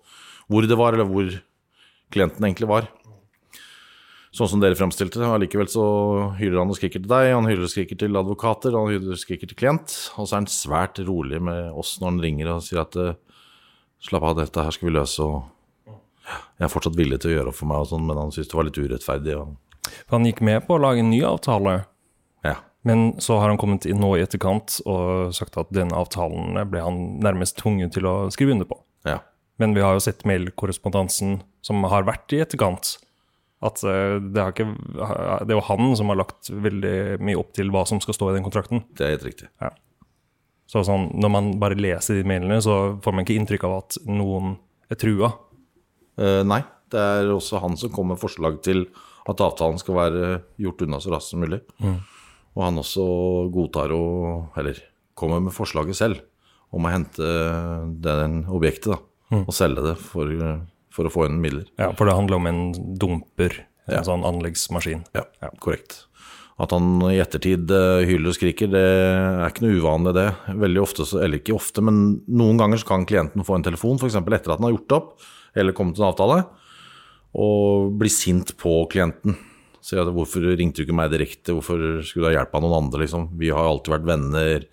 hvor 0.49 0.65
det 0.67 0.79
var, 0.79 0.97
eller 0.97 1.07
hvor 1.07 1.29
klienten 2.11 2.47
egentlig 2.49 2.69
var. 2.71 2.87
Sånn 4.37 4.49
som 4.51 4.61
dere 4.61 4.77
fremstilte 4.77 5.21
det. 5.21 5.29
Allikevel 5.29 5.69
så 5.71 5.85
hyler 6.41 6.59
han 6.61 6.73
og 6.73 6.77
skriker 6.79 7.01
til 7.01 7.09
deg, 7.09 7.31
han 7.33 7.47
hyler 7.49 7.69
og 7.69 7.73
skriker 7.73 7.97
til 8.01 8.19
advokater, 8.19 8.75
han 8.77 8.91
hyler 8.91 9.15
og 9.15 9.21
skriker 9.21 9.49
til 9.49 9.57
klient. 9.57 9.95
Og 10.17 10.27
så 10.27 10.35
er 10.35 10.43
han 10.43 10.51
svært 10.51 11.01
rolig 11.07 11.39
med 11.45 11.71
oss 11.77 11.95
når 12.01 12.11
han 12.11 12.23
ringer 12.25 12.51
og 12.57 12.65
sier 12.67 12.83
at 12.83 12.99
eh, 13.01 13.15
slapp 14.09 14.27
av, 14.29 14.35
dette 14.41 14.65
her 14.67 14.75
skal 14.75 14.91
vi 14.91 14.97
løse, 14.97 15.25
og 15.25 15.45
jeg 16.27 16.67
er 16.67 16.73
fortsatt 16.73 16.99
villig 16.99 17.21
til 17.23 17.33
å 17.33 17.37
gjøre 17.37 17.53
opp 17.53 17.59
for 17.61 17.71
meg, 17.71 17.85
og 17.85 17.91
sånn, 17.93 18.07
men 18.09 18.21
han 18.21 18.33
syntes 18.35 18.51
det 18.53 18.59
var 18.59 18.69
litt 18.69 18.81
urettferdig. 18.81 19.37
Og, 19.39 19.93
han 20.11 20.27
gikk 20.27 20.43
med 20.47 20.67
på 20.67 20.77
å 20.77 20.83
lage 20.83 21.05
en 21.05 21.13
ny 21.13 21.21
avtale, 21.27 21.79
ja. 22.47 22.57
men 22.89 23.09
så 23.23 23.39
har 23.43 23.53
han 23.53 23.61
kommet 23.61 23.87
inn 23.89 24.03
nå 24.03 24.17
i 24.17 24.25
etterkant 24.25 24.81
og 24.85 25.35
sagt 25.37 25.59
at 25.61 25.71
den 25.75 25.95
avtalen 25.95 26.59
ble 26.71 26.83
han 26.83 27.01
nærmest 27.23 27.61
tvunget 27.63 27.95
til 27.97 28.11
å 28.11 28.19
skrive 28.35 28.57
under 28.57 28.69
på. 28.71 28.81
ja. 29.09 29.23
Men 29.57 29.73
vi 29.73 29.81
har 29.81 29.97
jo 29.97 30.03
sett 30.05 30.27
mailkorrespondansen 30.29 31.39
som 31.65 31.85
har 31.89 32.05
vært 32.05 32.35
i 32.37 32.43
etterkant. 32.45 32.99
At 33.65 33.81
eh, 33.89 34.19
det, 34.21 34.37
har 34.37 34.53
ikke, 34.53 34.69
det 35.49 35.55
er 35.55 35.57
jo 35.57 35.65
han 35.71 35.95
som 35.97 36.13
har 36.13 36.21
lagt 36.21 36.51
veldig 36.53 37.17
mye 37.25 37.41
opp 37.41 37.55
til 37.57 37.73
hva 37.73 37.87
som 37.89 38.03
skal 38.05 38.19
stå 38.19 38.31
i 38.31 38.37
den 38.37 38.45
kontrakten. 38.45 38.85
Det 38.99 39.07
er 39.07 39.15
helt 39.15 39.25
riktig. 39.25 39.49
Så 40.69 40.83
sånn, 40.85 41.09
når 41.17 41.33
man 41.33 41.51
bare 41.63 41.79
leser 41.79 42.19
de 42.19 42.27
mailene, 42.29 42.59
så 42.63 42.99
får 43.03 43.17
man 43.17 43.25
ikke 43.25 43.39
inntrykk 43.39 43.67
av 43.69 43.79
at 43.79 43.99
noen 44.11 44.59
er 44.93 45.01
trua. 45.01 45.33
Eh, 46.19 46.43
nei, 46.49 46.63
det 46.93 47.01
er 47.03 47.31
også 47.35 47.61
han 47.61 47.77
som 47.77 47.91
kommer 47.93 48.15
med 48.17 48.23
forslag 48.23 48.61
til 48.65 48.87
at 49.29 49.41
avtalen 49.43 49.79
skal 49.83 49.95
være 49.99 50.29
gjort 50.63 50.85
unna 50.87 51.01
så 51.03 51.11
raskt 51.13 51.33
som 51.35 51.43
mulig. 51.43 51.61
Og 52.57 52.63
han 52.65 52.79
også 52.81 53.05
godtar 53.53 53.91
å 53.93 54.05
Eller 54.57 54.79
kommer 55.19 55.41
med 55.43 55.53
forslaget 55.57 55.97
selv 55.99 56.21
om 56.73 56.85
å 56.87 56.91
hente 56.93 57.27
den 58.05 58.45
objektet 58.53 58.95
da, 58.95 58.99
og 59.43 59.53
selge 59.55 59.83
det 59.85 59.95
for, 59.99 60.29
for 60.93 61.09
å 61.09 61.13
få 61.13 61.27
inn 61.29 61.39
midler. 61.43 61.67
Ja, 61.81 61.91
For 61.97 62.07
det 62.09 62.15
handler 62.17 62.37
om 62.41 62.47
en 62.51 62.61
dumper, 63.01 63.63
en 63.89 63.95
Ja. 63.99 64.03
sånn 64.03 64.25
anleggsmaskin. 64.27 65.05
Ja, 65.15 65.25
korrekt. 65.61 66.05
At 66.59 66.71
han 66.73 67.01
i 67.11 67.19
ettertid 67.21 67.71
eh, 67.71 68.05
hyler 68.09 68.33
og 68.33 68.37
skriker, 68.39 68.71
det 68.73 68.81
er 68.83 69.51
ikke 69.51 69.63
noe 69.67 69.77
uvanlig 69.81 70.15
det. 70.17 70.27
Veldig 70.57 70.81
ofte, 70.83 71.05
eller 71.21 71.39
ikke 71.39 71.55
ofte, 71.55 71.83
men 71.85 72.23
noen 72.29 72.57
ganger 72.59 72.81
så 72.81 72.87
kan 72.89 73.05
klienten 73.07 73.45
få 73.45 73.57
en 73.59 73.67
telefon, 73.67 73.99
f.eks. 74.01 74.17
etter 74.17 74.53
at 74.55 74.59
han 74.59 74.65
har 74.71 74.73
gjort 74.77 74.89
det 74.89 74.97
opp, 74.97 75.11
eller 75.57 75.77
komme 75.77 75.97
til 75.97 76.05
en 76.05 76.11
avtale, 76.11 76.41
og 77.37 77.93
bli 78.01 78.11
sint 78.13 78.55
på 78.61 78.79
klienten. 78.93 79.37
Si 79.85 79.99
at 79.99 80.09
hvorfor 80.11 80.45
ringte 80.59 80.83
du 80.83 80.87
ikke 80.87 80.97
meg 80.99 81.13
direkte, 81.13 81.55
hvorfor 81.55 82.03
skulle 82.07 82.27
du 82.27 82.31
ha 82.31 82.37
hjelp 82.41 82.55
av 82.59 82.65
noen 82.65 82.79
andre, 82.85 83.05
liksom. 83.05 83.29
Vi 83.39 83.53
har 83.55 83.67
alltid 83.67 83.95
vært 83.95 84.09
venner, 84.09 84.65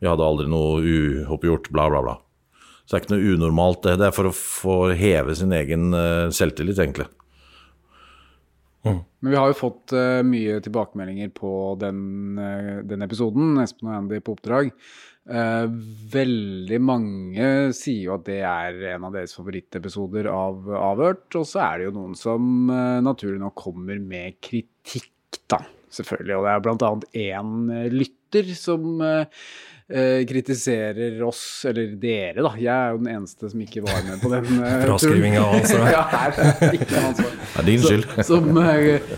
vi 0.00 0.08
hadde 0.10 0.26
aldri 0.26 0.48
noe 0.50 0.80
uoppgjort, 0.82 1.70
bla, 1.74 1.88
bla, 1.92 2.02
bla. 2.04 2.16
Så 2.86 2.94
det 2.94 2.98
er 2.98 3.04
ikke 3.04 3.14
noe 3.16 3.36
unormalt, 3.36 3.82
det. 3.86 3.96
Det 4.00 4.08
er 4.08 4.14
for 4.14 4.30
å 4.30 4.34
få 4.36 4.76
heve 4.94 5.34
sin 5.38 5.54
egen 5.56 5.90
eh, 5.96 6.26
selvtillit, 6.34 6.78
egentlig. 6.78 7.08
Men 8.86 9.32
vi 9.32 9.38
har 9.38 9.50
jo 9.50 9.58
fått 9.58 9.94
uh, 9.96 10.22
mye 10.22 10.60
tilbakemeldinger 10.62 11.32
på 11.34 11.50
den, 11.80 11.98
uh, 12.38 12.84
den 12.86 13.02
episoden, 13.02 13.56
Espen 13.58 13.90
og 13.90 13.96
Andy 13.96 14.20
på 14.22 14.36
oppdrag. 14.36 14.70
Eh, 15.26 15.66
veldig 16.12 16.78
mange 16.86 17.46
sier 17.74 18.04
jo 18.04 18.14
at 18.14 18.26
det 18.28 18.40
er 18.46 18.76
en 18.92 19.08
av 19.08 19.16
deres 19.16 19.34
favorittepisoder 19.34 20.28
av 20.30 20.68
Avhørt. 20.78 21.26
Og 21.34 21.46
så 21.50 21.64
er 21.64 21.80
det 21.80 21.88
jo 21.88 21.96
noen 21.98 22.14
som 22.18 22.70
eh, 22.70 22.98
naturlig 23.02 23.42
nok 23.42 23.56
kommer 23.66 23.98
med 24.02 24.38
kritikk, 24.44 25.10
da. 25.50 25.64
Selvfølgelig. 25.96 26.36
Og 26.38 26.46
det 26.46 26.52
er 26.52 26.66
blant 26.68 26.86
annet 26.86 27.08
én 27.26 27.56
eh, 27.74 27.88
lytter 27.90 28.54
som 28.58 29.00
eh, 29.02 29.44
eh, 29.90 30.22
kritiserer 30.30 31.18
oss, 31.26 31.42
eller 31.66 31.94
dere, 31.98 32.42
da. 32.46 32.54
Jeg 32.60 32.70
er 32.74 32.94
jo 32.94 33.02
den 33.02 33.12
eneste 33.16 33.50
som 33.50 33.62
ikke 33.66 33.82
var 33.86 34.02
med 34.06 34.22
på 34.22 34.30
den. 34.30 34.50
eh, 34.62 34.80
Fraskrivinga 34.86 35.42
ja, 35.96 36.02
det 36.38 36.48
er 36.70 36.78
ikke 36.78 37.02
ansvar. 37.02 37.38
Det 37.42 37.62
er 37.64 37.70
din 37.72 37.86
skyld. 37.86 38.10
Som, 38.30 38.60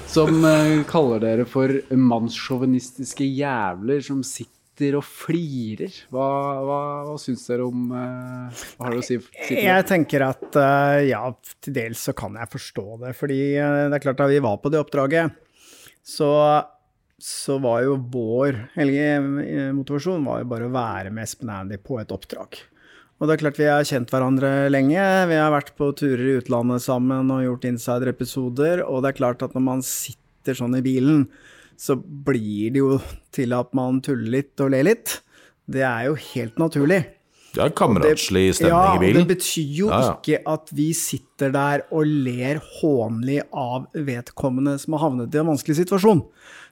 som 0.09 0.47
kaller 0.89 1.27
dere 1.27 1.49
for 1.49 1.83
mannssjåvinistiske 1.93 3.29
jævler 3.29 4.01
som 4.09 4.25
sitter 4.25 4.57
og 4.99 5.05
flirer. 5.05 5.95
Hva, 6.15 6.29
hva, 6.65 6.79
hva 7.09 7.17
syns 7.21 7.45
dere 7.49 7.67
om 7.67 7.91
uh, 7.93 8.63
Hva 8.77 8.87
har 8.87 8.95
dere 8.95 9.03
å 9.03 9.07
si? 9.07 9.19
Jeg 9.55 9.87
tenker 9.89 10.25
at 10.29 10.47
uh, 10.55 10.99
ja, 11.05 11.25
til 11.65 11.77
dels 11.77 12.07
så 12.09 12.15
kan 12.17 12.39
jeg 12.39 12.53
forstå 12.55 12.87
det. 13.05 13.13
Fordi 13.19 13.41
uh, 13.59 13.89
det 13.91 13.99
er 13.99 14.05
klart 14.07 14.23
da 14.23 14.31
vi 14.31 14.41
var 14.45 14.61
på 14.63 14.73
det 14.73 14.81
oppdraget, 14.83 15.37
så, 16.09 16.31
så 17.21 17.59
var 17.63 17.83
jo 17.85 17.99
vår 18.15 18.63
hellige 18.79 19.15
eh, 19.45 19.71
motivasjon 19.77 20.25
var 20.25 20.41
jo 20.41 20.51
bare 20.55 20.69
å 20.69 20.73
være 20.73 21.13
med 21.13 21.27
Espen 21.27 21.53
Andy 21.53 21.77
på 21.83 21.99
et 22.01 22.15
oppdrag. 22.15 22.61
Og 23.19 23.27
det 23.27 23.35
er 23.35 23.43
klart 23.43 23.59
vi 23.59 23.67
har 23.67 23.87
kjent 23.87 24.13
hverandre 24.15 24.71
lenge. 24.71 25.03
Vi 25.29 25.37
har 25.37 25.51
vært 25.51 25.75
på 25.79 25.91
turer 25.99 26.23
i 26.23 26.37
utlandet 26.39 26.85
sammen 26.85 27.33
og 27.35 27.43
gjort 27.43 27.67
insider-episoder. 27.67 28.85
Og 28.87 29.03
det 29.03 29.11
er 29.11 29.19
klart 29.19 29.43
at 29.43 29.57
når 29.59 29.65
man 29.67 29.83
sitter 29.85 30.55
sånn 30.57 30.79
i 30.79 30.85
bilen, 30.85 31.27
så 31.79 31.95
blir 31.99 32.73
det 32.75 32.81
jo 32.83 32.97
til 33.35 33.55
at 33.57 33.71
man 33.79 34.01
tuller 34.05 34.33
litt 34.41 34.61
og 34.65 34.73
ler 34.75 34.87
litt. 34.91 35.21
Det 35.69 35.85
er 35.87 36.09
jo 36.09 36.17
helt 36.33 36.59
naturlig. 36.61 37.05
Det 37.55 37.63
er 37.65 37.73
kameratslig 37.75 38.51
stemning 38.59 38.99
i 38.99 39.01
bilen. 39.03 39.23
Ja, 39.23 39.25
det 39.25 39.31
betyr 39.39 39.71
jo 39.79 39.87
Ja, 39.89 39.99
ja. 40.05 40.11
ikke 40.19 40.41
at 40.53 40.69
vi 40.77 40.91
sitter 40.95 41.51
der 41.55 41.83
og 41.97 42.05
ler 42.07 42.61
hånlig 42.81 43.39
av 43.57 43.87
vedkommende 43.97 44.75
som 44.83 44.95
har 44.99 45.07
havnet 45.07 45.35
i 45.35 45.41
en 45.41 45.49
vanskelig 45.55 45.79
situasjon. 45.81 46.21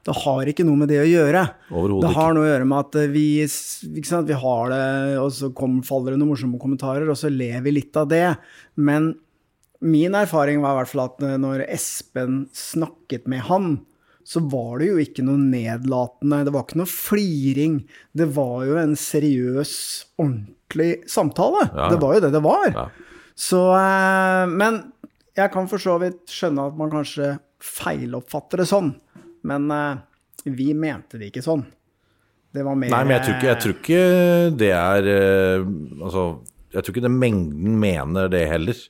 Det 0.06 0.14
har 0.22 0.46
ikke 0.52 0.66
noe 0.68 0.78
med 0.78 0.92
det 0.92 1.00
å 1.02 1.08
gjøre. 1.08 1.40
Overhodet 1.72 2.04
Det 2.04 2.12
har 2.14 2.28
ikke. 2.28 2.36
noe 2.36 2.44
å 2.44 2.50
gjøre 2.52 2.68
med 2.70 2.78
at 2.84 2.98
vi, 3.16 3.24
ikke 3.42 4.10
sant, 4.12 4.28
vi 4.28 4.36
har 4.44 4.70
det, 4.70 4.84
og 5.18 5.32
så 5.34 5.50
kom, 5.56 5.80
faller 5.82 6.12
det 6.14 6.20
noen 6.20 6.30
morsomme 6.34 6.60
kommentarer, 6.62 7.08
og 7.10 7.18
så 7.18 7.32
ler 7.32 7.64
vi 7.64 7.72
litt 7.80 7.96
av 7.98 8.06
det. 8.12 8.36
Men 8.76 9.14
min 9.80 10.14
erfaring 10.14 10.60
var 10.62 10.76
i 10.76 10.80
hvert 10.82 10.92
fall 10.92 11.08
at 11.08 11.26
når 11.40 11.64
Espen 11.72 12.44
snakket 12.54 13.26
med 13.32 13.42
han, 13.48 13.80
så 14.26 14.40
var 14.50 14.80
det 14.80 14.88
jo 14.88 14.98
ikke 14.98 15.22
noe 15.22 15.38
nedlatende, 15.38 16.40
det 16.48 16.52
var 16.54 16.64
ikke 16.66 16.80
noe 16.80 16.90
fliring. 16.90 17.76
Det 18.10 18.26
var 18.34 18.64
jo 18.66 18.78
en 18.80 18.96
seriøs, 18.98 19.74
ordentlig 20.18 20.88
samtale. 21.10 21.68
Ja. 21.70 21.86
Det 21.92 22.00
var 22.02 22.16
jo 22.16 22.24
det 22.24 22.32
det 22.34 22.42
var. 22.42 22.66
Ja. 22.74 22.88
Så 23.38 23.60
eh, 23.76 24.50
Men 24.50 24.80
jeg 25.36 25.52
kan 25.54 25.70
for 25.70 25.82
så 25.82 25.94
vidt 26.02 26.24
skjønne 26.32 26.66
at 26.72 26.78
man 26.80 26.90
kanskje 26.90 27.36
feiloppfatter 27.62 28.64
det 28.64 28.68
sånn. 28.72 28.90
Men 29.46 29.70
eh, 29.70 30.02
vi 30.50 30.72
mente 30.74 31.20
det 31.20 31.30
ikke 31.30 31.46
sånn. 31.46 31.62
Det 32.50 32.64
var 32.66 32.78
mer 32.78 32.90
Nei, 32.90 33.02
men 33.04 33.18
jeg 33.18 33.26
tror 33.28 33.36
ikke, 33.36 33.50
jeg 33.52 33.62
tror 33.62 33.74
ikke 33.76 34.04
det 34.56 34.70
er 34.72 35.08
eh, 35.12 35.66
Altså, 36.00 36.22
jeg 36.72 36.82
tror 36.82 36.94
ikke 36.94 37.06
det 37.06 37.14
mengden 37.14 37.78
mener 37.78 38.32
det 38.32 38.46
heller. 38.50 38.86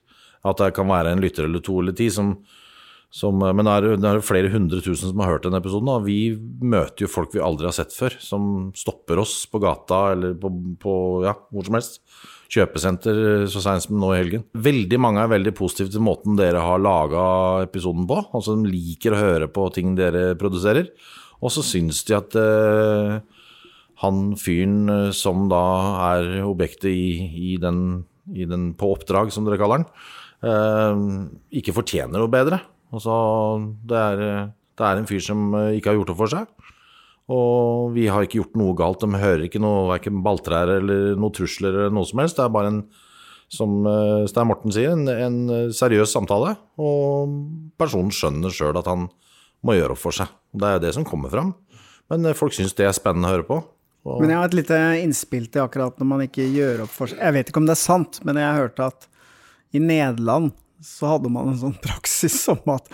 At 0.46 0.62
det 0.62 0.76
kan 0.78 0.88
være 0.88 1.12
en 1.12 1.20
lytter 1.20 1.44
eller 1.44 1.60
to 1.66 1.82
eller 1.82 1.96
ti 1.98 2.08
som, 2.14 2.38
som 3.12 3.38
Men 3.38 3.64
det 3.64 3.72
er, 3.72 3.84
det 3.96 4.08
er 4.10 4.24
flere 4.24 4.50
hundre 4.52 4.82
tusen 4.84 5.12
som 5.12 5.20
har 5.22 5.36
hørt 5.36 5.46
den 5.46 5.56
episoden. 5.56 5.88
Og 5.88 6.06
vi 6.08 6.36
møter 6.36 7.06
jo 7.06 7.10
folk 7.10 7.32
vi 7.32 7.42
aldri 7.44 7.68
har 7.68 7.76
sett 7.76 7.94
før, 7.96 8.16
som 8.20 8.70
stopper 8.76 9.22
oss 9.22 9.38
på 9.48 9.60
gata 9.62 10.12
eller 10.12 10.34
på, 10.40 10.50
på 10.82 10.94
ja, 11.24 11.36
hvor 11.50 11.68
som 11.68 11.78
helst. 11.78 12.00
Kjøpesenter 12.52 13.20
eh, 13.22 13.46
så 13.50 13.62
seint 13.64 13.86
som 13.86 13.96
nå 13.98 14.12
i 14.12 14.20
helgen. 14.20 14.44
Veldig 14.52 15.00
mange 15.02 15.22
er 15.22 15.32
veldig 15.32 15.54
positive 15.56 15.94
til 15.94 16.04
måten 16.04 16.36
dere 16.38 16.62
har 16.62 16.82
laga 16.82 17.22
episoden 17.64 18.06
på. 18.10 18.20
Altså 18.36 18.58
De 18.58 18.74
liker 18.74 19.16
å 19.16 19.22
høre 19.22 19.48
på 19.50 19.70
ting 19.74 19.96
dere 19.98 20.34
produserer. 20.38 20.92
Og 21.42 21.52
så 21.52 21.64
syns 21.66 22.02
de 22.08 22.16
at 22.16 22.36
eh, 22.40 23.16
han 24.04 24.22
fyren 24.40 24.92
eh, 24.92 25.10
som 25.16 25.48
da 25.52 25.64
er 26.12 26.30
objektet 26.44 26.90
i, 26.92 27.08
i, 27.52 27.56
den, 27.62 28.04
i 28.32 28.48
den 28.48 28.70
på 28.78 28.92
oppdrag, 28.96 29.32
som 29.32 29.46
dere 29.46 29.60
kaller 29.60 29.82
den, 29.82 29.90
eh, 30.46 31.60
ikke 31.60 31.76
fortjener 31.76 32.20
noe 32.20 32.32
bedre. 32.32 32.60
Altså, 32.94 33.16
det 33.88 33.98
er, 33.98 34.22
det 34.78 34.86
er 34.86 35.00
en 35.00 35.08
fyr 35.08 35.22
som 35.24 35.48
eh, 35.58 35.76
ikke 35.78 35.92
har 35.92 35.98
gjort 36.00 36.12
det 36.12 36.18
for 36.20 36.32
seg. 36.32 36.72
Og 37.32 37.90
vi 37.96 38.06
har 38.06 38.22
ikke 38.22 38.38
gjort 38.38 38.58
noe 38.58 38.76
galt. 38.78 39.02
De 39.02 39.18
hører 39.18 39.48
ikke 39.48 39.62
noe 39.62 39.88
verken 39.90 40.22
balltrær 40.22 40.76
eller 40.76 41.18
noe 41.18 41.34
trusler 41.34 41.74
eller 41.74 41.94
noe 41.94 42.06
som 42.06 42.22
helst. 42.22 42.38
Det 42.38 42.44
er 42.44 42.54
bare 42.54 42.70
en, 42.70 42.82
som 43.52 43.78
eh, 43.90 44.26
Stein 44.30 44.50
Morten 44.50 44.74
sier, 44.74 44.94
en, 44.94 45.06
en 45.10 45.38
eh, 45.50 45.70
seriøs 45.74 46.14
samtale. 46.14 46.54
Og 46.78 47.38
personen 47.80 48.14
skjønner 48.14 48.54
sjøl 48.54 48.78
at 48.78 48.90
han 48.90 49.08
må 49.66 49.74
gjøre 49.74 49.96
opp 49.96 50.04
for 50.04 50.14
seg. 50.14 50.30
Det 50.54 50.76
er 50.76 50.84
det 50.84 50.94
som 50.94 51.06
kommer 51.06 51.32
fram. 51.32 51.56
Men 52.12 52.30
folk 52.38 52.54
syns 52.54 52.76
det 52.78 52.86
er 52.86 52.94
spennende 52.94 53.26
å 53.26 53.34
høre 53.34 53.48
på. 53.48 53.58
Og, 54.06 54.20
Men 54.22 54.30
jeg 54.30 54.38
har 54.38 54.46
et 54.46 54.54
lite 54.54 54.78
innspill 55.02 55.48
til 55.50 55.64
akkurat 55.64 55.96
når 55.98 56.06
man 56.06 56.22
ikke 56.28 56.44
gjør 56.46 56.84
opp 56.84 56.92
for 56.94 57.10
seg 57.10 57.18
Jeg 57.18 57.34
vet 57.34 57.48
ikke 57.50 57.58
om 57.58 57.66
det 57.66 57.74
er 57.74 57.80
sant, 57.80 58.20
men 58.22 58.38
jeg 58.38 58.58
hørte 58.60 58.86
at 58.92 59.08
i 59.74 59.80
Nederland 59.82 60.52
så 60.84 61.14
hadde 61.14 61.30
man 61.32 61.52
en 61.52 61.58
sånn 61.60 61.78
praksis 61.86 62.36
om 62.52 62.60
at, 62.74 62.88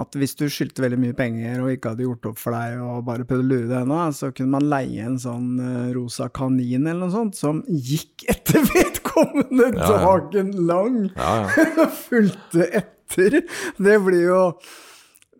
at 0.00 0.16
hvis 0.18 0.32
du 0.40 0.46
skyldte 0.50 0.82
veldig 0.84 0.98
mye 1.02 1.16
penger 1.18 1.60
og 1.62 1.72
ikke 1.74 1.92
hadde 1.92 2.06
gjort 2.06 2.30
opp 2.32 2.38
for 2.40 2.56
deg 2.56 2.78
og 2.82 3.02
bare 3.08 3.26
prøvde 3.28 3.44
å 3.44 3.50
lure 3.50 3.68
deg 3.70 3.82
ennå, 3.84 3.98
så 4.16 4.30
kunne 4.32 4.54
man 4.56 4.68
leie 4.72 5.04
en 5.06 5.18
sånn 5.20 5.50
eh, 5.60 5.90
rosa 5.96 6.30
kanin 6.32 6.86
eller 6.86 7.02
noe 7.04 7.12
sånt 7.14 7.36
som 7.38 7.60
gikk 7.68 8.24
etter 8.32 8.64
vedkommende 8.72 9.68
Ja, 9.76 9.90
ja. 9.90 9.98
dagen 10.06 10.54
lang. 10.70 11.02
ja, 11.16 11.34
ja. 11.52 11.90
Fulgte 12.08 12.70
etter. 12.80 13.42
Det 13.76 13.98
blir 14.06 14.26
jo 14.30 14.40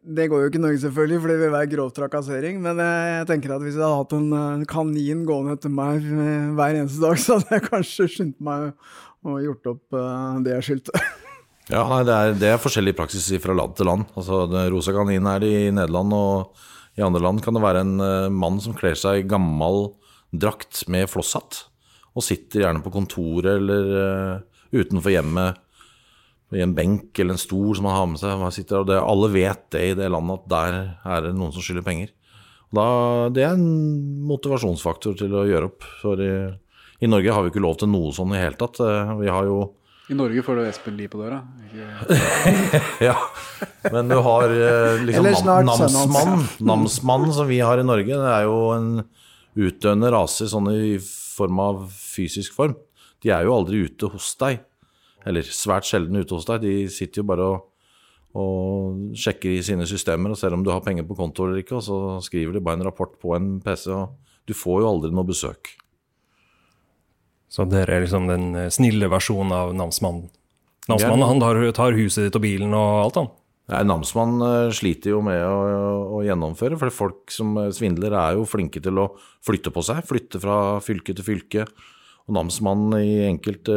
det 0.03 0.25
går 0.27 0.41
jo 0.43 0.49
ikke 0.51 0.59
i 0.59 0.63
Norge, 0.65 0.79
selvfølgelig, 0.83 1.19
for 1.23 1.31
det 1.31 1.35
vil 1.39 1.53
være 1.55 1.69
grov 1.71 1.91
trakassering. 1.95 2.57
Men 2.59 2.81
jeg, 2.83 3.03
jeg 3.21 3.27
tenker 3.29 3.53
at 3.55 3.63
hvis 3.63 3.77
jeg 3.79 3.85
hadde 3.87 4.01
hatt 4.01 4.15
en, 4.17 4.33
en 4.35 4.65
kanin 4.67 5.21
gående 5.29 5.55
etter 5.55 5.71
meg 5.71 6.03
eh, 6.11 6.49
hver 6.59 6.75
eneste 6.81 7.05
dag, 7.05 7.21
så 7.23 7.37
hadde 7.39 7.55
jeg 7.55 7.65
kanskje 7.69 8.09
skyndt 8.11 8.41
meg 8.43 8.73
og 9.23 9.37
gjort 9.45 9.71
opp 9.77 9.95
eh, 10.01 10.41
det 10.43 10.57
jeg 10.57 10.67
skyldte. 10.69 11.05
Ja, 11.71 11.85
nei, 11.87 12.03
det, 12.09 12.15
er, 12.15 12.37
det 12.41 12.49
er 12.51 12.61
forskjellig 12.61 12.95
praksis 12.99 13.29
fra 13.43 13.55
land 13.55 13.77
til 13.79 13.87
land. 13.87 14.09
Altså, 14.19 14.45
Rosa 14.73 14.95
kanin 14.97 15.29
er 15.31 15.43
det 15.43 15.51
i 15.51 15.75
Nederland, 15.75 16.15
og 16.17 16.99
i 16.99 17.05
andre 17.07 17.23
land 17.23 17.43
kan 17.45 17.57
det 17.57 17.63
være 17.63 17.85
en 17.85 17.95
eh, 18.03 18.33
mann 18.35 18.59
som 18.61 18.75
kler 18.77 18.99
seg 18.99 19.21
i 19.21 19.29
gammel 19.29 19.93
drakt 20.33 20.83
med 20.91 21.11
flosshatt, 21.13 21.67
og 22.17 22.25
sitter 22.25 22.65
gjerne 22.65 22.83
på 22.85 22.93
kontoret 22.93 23.55
eller 23.61 23.91
uh, 23.93 24.65
utenfor 24.73 25.13
hjemmet 25.13 25.61
i 26.53 26.61
en 26.65 26.75
benk 26.77 27.17
eller 27.21 27.37
en 27.37 27.41
stol 27.41 27.77
som 27.77 27.89
han 27.89 27.97
har 27.97 28.09
med 28.11 28.21
seg. 28.21 28.43
Sitter, 28.57 28.83
og 28.83 28.89
det, 28.91 28.99
alle 29.01 29.31
vet 29.33 29.63
det 29.73 29.85
i 29.91 29.95
det 29.97 30.11
landet, 30.13 30.43
at 30.43 30.51
der 30.53 30.77
er 31.09 31.25
det 31.25 31.33
noen 31.37 31.55
som 31.55 31.65
skylder 31.65 31.87
penger. 31.87 32.11
Da, 32.73 32.85
det 33.33 33.45
er 33.45 33.57
en 33.57 34.25
motivasjonsfaktor 34.29 35.17
til 35.21 35.37
å 35.37 35.47
gjøre 35.49 35.69
opp. 35.71 35.87
For 36.01 36.21
i, 36.21 36.33
i 37.05 37.09
Norge 37.09 37.37
har 37.37 37.45
vi 37.45 37.53
ikke 37.53 37.65
lov 37.65 37.79
til 37.81 37.93
noe 37.93 38.13
sånn 38.17 38.33
i 38.33 38.39
det 38.39 38.45
hele 38.47 38.61
tatt. 38.61 38.81
Eh, 38.85 39.15
Vi 39.21 39.33
har 39.33 39.49
jo 39.49 39.59
I 40.11 40.17
Norge 40.19 40.43
får 40.43 40.59
du 40.59 40.63
Espen 40.67 40.97
Lie 40.99 41.09
på 41.09 41.21
døra. 41.21 41.41
Ja, 43.07 43.15
men 43.93 44.09
du 44.11 44.17
har 44.23 44.51
eh, 44.51 45.03
liksom 45.07 45.21
Eller 45.23 45.37
snart 45.39 45.67
nam, 45.67 45.79
sønnen 45.79 46.17
hans. 46.17 46.57
namsmann. 46.61 47.29
Som 47.33 47.49
vi 47.49 47.61
har 47.63 47.79
i 47.79 47.87
Norge, 47.87 48.11
det 48.19 48.33
er 48.35 48.47
jo 48.49 48.57
en 48.75 48.91
utdøende 49.63 50.11
rase 50.13 50.49
sånn 50.51 50.69
i 50.73 50.97
form 51.03 51.61
av 51.63 51.85
fysisk 51.93 52.57
form. 52.59 52.75
De 53.23 53.31
er 53.31 53.47
jo 53.47 53.55
aldri 53.57 53.85
ute 53.87 54.11
hos 54.13 54.33
deg. 54.43 54.63
Eller 55.29 55.47
svært 55.47 55.87
sjelden 55.87 56.19
ute 56.19 56.35
hos 56.35 56.49
deg. 56.51 56.65
De 56.65 56.75
sitter 56.91 57.23
jo 57.23 57.29
bare 57.31 57.47
og, 57.53 57.69
og 58.43 59.15
sjekker 59.19 59.55
i 59.55 59.63
sine 59.65 59.87
systemer 59.89 60.35
og 60.35 60.41
ser 60.41 60.57
om 60.57 60.65
du 60.67 60.73
har 60.75 60.83
penger 60.85 61.07
på 61.07 61.17
konto 61.19 61.47
eller 61.47 61.63
ikke, 61.63 61.79
og 61.79 61.87
så 61.87 61.99
skriver 62.27 62.59
de 62.59 62.65
bare 62.65 62.81
en 62.81 62.89
rapport 62.89 63.15
på 63.23 63.37
en 63.39 63.55
PC, 63.63 63.87
og 63.95 64.17
du 64.49 64.55
får 64.57 64.83
jo 64.83 64.91
aldri 64.91 65.13
noe 65.15 65.29
besøk. 65.29 65.77
Så 67.53 67.67
dere 67.69 67.99
er 67.99 68.07
liksom 68.07 68.31
den 68.31 68.55
eh, 68.57 68.73
snille 68.73 69.11
versjonen 69.13 69.53
av 69.53 69.77
namsmannen. 69.77 70.31
Namsmannen 70.91 71.29
han 71.29 71.43
tar, 71.43 71.61
tar 71.77 71.95
huset 71.95 72.27
ditt 72.27 72.39
og 72.39 72.45
bilen 72.45 72.73
og 72.75 73.05
alt, 73.05 73.21
han. 73.21 73.33
Nei, 73.71 73.83
Namsmann 73.87 74.43
eh, 74.43 74.73
sliter 74.75 75.15
jo 75.15 75.21
med 75.25 75.39
å, 75.47 75.59
å 76.19 76.23
gjennomføre, 76.27 76.79
for 76.81 76.95
folk 76.95 77.33
som 77.33 77.55
eh, 77.61 77.71
svindler 77.75 78.17
er 78.19 78.39
jo 78.39 78.49
flinke 78.49 78.83
til 78.83 78.99
å 78.99 79.11
flytte 79.45 79.73
på 79.75 79.85
seg. 79.87 80.03
Flytte 80.09 80.41
fra 80.43 80.59
fylke 80.85 81.15
til 81.17 81.29
fylke. 81.29 81.67
Og 82.27 82.37
namsmannen 82.37 82.97
i 83.03 83.23
enkelte 83.27 83.75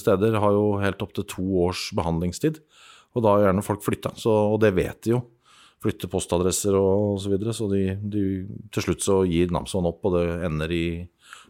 steder 0.00 0.38
har 0.40 0.54
jo 0.54 0.76
helt 0.82 1.02
opptil 1.04 1.26
to 1.28 1.44
års 1.66 1.88
behandlingstid. 1.96 2.60
Og 3.16 3.24
da 3.24 3.32
har 3.32 3.48
gjerne 3.48 3.64
folk 3.64 3.84
flytta, 3.84 4.12
og 4.28 4.58
det 4.60 4.74
vet 4.76 5.00
de 5.06 5.14
jo. 5.14 5.22
Flytte 5.86 6.10
postadresser 6.10 6.74
og 6.74 7.20
så 7.22 7.30
videre. 7.30 7.54
Så 7.54 7.68
de, 7.70 7.84
de, 8.02 8.22
til 8.74 8.88
slutt 8.88 9.04
så 9.06 9.20
gir 9.28 9.52
namsmannen 9.54 9.92
opp, 9.92 10.02
og 10.08 10.16
det 10.18 10.24
ender 10.48 10.74
i 10.74 10.86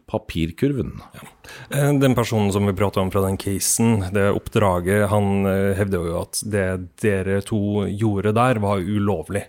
papirkurven. 0.07 0.93
Ja. 1.17 1.91
Den 1.99 2.15
personen 2.15 2.53
som 2.55 2.69
vi 2.69 2.75
prater 2.77 3.01
om 3.01 3.09
fra 3.11 3.25
den 3.25 3.35
casen, 3.41 4.05
det 4.15 4.29
oppdraget, 4.31 5.09
han 5.11 5.49
eh, 5.49 5.73
hevder 5.75 6.05
jo 6.07 6.21
at 6.21 6.39
det 6.47 6.67
dere 7.03 7.41
to 7.45 7.87
gjorde 7.91 8.31
der, 8.37 8.61
var 8.63 8.79
ulovlig. 8.79 9.43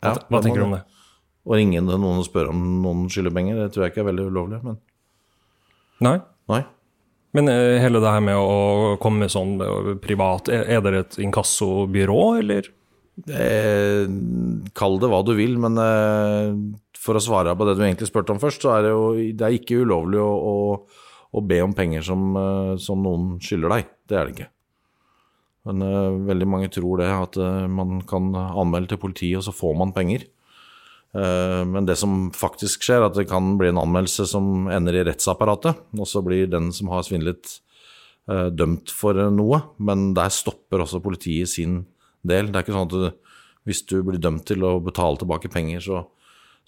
Hva, 0.00 0.14
Ja, 0.14 0.22
hva 0.30 0.40
tenker 0.44 0.62
du 0.62 0.68
om 0.70 0.78
det. 0.78 0.84
Å 1.44 1.58
ringe 1.58 1.82
noen 1.84 2.22
og 2.22 2.24
spørre 2.24 2.54
om 2.54 2.62
noen 2.80 3.04
skylder 3.12 3.34
penger, 3.36 3.58
det 3.60 3.74
tror 3.74 3.84
jeg 3.84 3.92
ikke 3.92 4.06
er 4.06 4.10
veldig 4.14 4.30
ulovlig. 4.30 4.62
Men 4.64 4.80
Nei? 6.04 6.16
nei. 6.50 6.62
Men 7.34 7.50
eh, 7.50 7.80
hele 7.82 8.00
det 8.02 8.14
her 8.14 8.22
med 8.24 8.38
å 8.38 8.94
komme 9.02 9.28
sånn 9.32 9.58
eh, 9.60 9.92
privat, 10.02 10.48
er 10.48 10.80
dere 10.84 11.04
et 11.04 11.18
inkassobyrå, 11.20 12.20
eller? 12.40 12.70
Eh, 13.14 14.04
kall 14.74 14.98
det 14.98 15.10
hva 15.12 15.20
du 15.26 15.34
vil, 15.38 15.54
men 15.62 15.78
eh, 15.78 16.48
for 16.98 17.18
å 17.18 17.22
svare 17.22 17.54
på 17.54 17.68
det 17.68 17.76
du 17.78 17.84
egentlig 17.86 18.10
spurte 18.10 18.34
om 18.34 18.42
først, 18.42 18.64
så 18.64 18.74
er 18.74 18.86
det 18.86 18.94
jo 18.94 19.04
det 19.14 19.46
er 19.46 19.58
ikke 19.58 19.84
ulovlig 19.84 20.18
å, 20.22 20.32
å, 20.34 20.56
å 21.34 21.44
be 21.46 21.60
om 21.62 21.76
penger 21.76 22.02
som, 22.06 22.26
eh, 22.40 22.74
som 22.82 23.04
noen 23.04 23.36
skylder 23.44 23.76
deg. 23.76 23.94
Det 24.10 24.18
er 24.18 24.26
det 24.26 24.36
ikke. 24.36 24.50
Men 25.68 25.84
eh, 25.84 26.20
veldig 26.28 26.48
mange 26.48 26.70
tror 26.72 27.00
det, 27.00 27.10
at 27.10 27.38
eh, 27.40 27.64
man 27.70 28.00
kan 28.08 28.30
anmelde 28.36 28.94
til 28.94 29.02
politiet, 29.06 29.40
og 29.40 29.46
så 29.46 29.54
får 29.56 29.76
man 29.80 29.94
penger. 29.96 30.26
Eh, 31.16 31.62
men 31.68 31.88
det 31.88 31.96
som 32.00 32.28
faktisk 32.36 32.84
skjer, 32.84 33.00
er 33.00 33.08
at 33.08 33.18
det 33.18 33.28
kan 33.30 33.54
bli 33.60 33.70
en 33.72 33.80
anmeldelse 33.80 34.28
som 34.30 34.68
ender 34.72 35.00
i 35.00 35.06
rettsapparatet, 35.08 35.86
og 35.96 36.10
så 36.10 36.24
blir 36.24 36.50
den 36.52 36.70
som 36.76 36.92
har 36.94 37.06
svindlet, 37.06 37.60
dømt 38.24 38.88
for 38.88 39.18
noe. 39.28 39.58
Men 39.84 40.14
der 40.16 40.30
stopper 40.32 40.80
også 40.80 41.02
politiet 41.04 41.50
sin 41.52 41.82
del. 42.26 42.50
Det 42.50 42.58
er 42.58 42.66
ikke 42.66 42.76
sånn 42.76 42.88
at 42.88 42.94
du, 42.96 43.38
hvis 43.68 43.82
du 43.88 43.96
blir 44.06 44.20
dømt 44.22 44.46
til 44.48 44.64
å 44.66 44.76
betale 44.84 45.20
tilbake 45.20 45.50
penger, 45.52 45.84
så, 45.84 46.02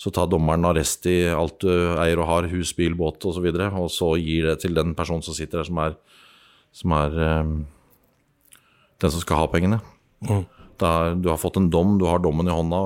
så 0.00 0.12
tar 0.14 0.30
dommeren 0.32 0.68
arrest 0.68 1.08
i 1.10 1.18
alt 1.32 1.58
du 1.64 1.70
eier 1.70 2.20
og 2.22 2.30
har, 2.30 2.50
hus, 2.52 2.74
bil, 2.76 2.96
båt 2.98 3.20
osv., 3.20 3.28
og, 3.28 3.38
så 3.38 3.44
videre, 3.44 3.70
og 3.76 3.90
så 3.92 4.12
gir 4.20 4.50
det 4.50 4.60
til 4.64 4.76
den 4.76 4.94
personen 4.98 5.24
som 5.24 5.36
sitter 5.36 5.62
der, 5.62 5.68
som 5.68 5.82
er, 5.84 5.98
som 6.76 6.96
er 6.96 7.18
um, 7.42 7.56
den 9.02 9.12
som 9.12 9.22
skal 9.22 9.42
ha 9.42 9.50
pengene. 9.52 9.80
Da, 10.80 11.14
du 11.16 11.30
har 11.32 11.40
fått 11.40 11.58
en 11.60 11.70
dom, 11.72 11.96
du 12.00 12.06
har 12.08 12.20
dommen 12.24 12.48
i 12.48 12.54
hånda, 12.54 12.80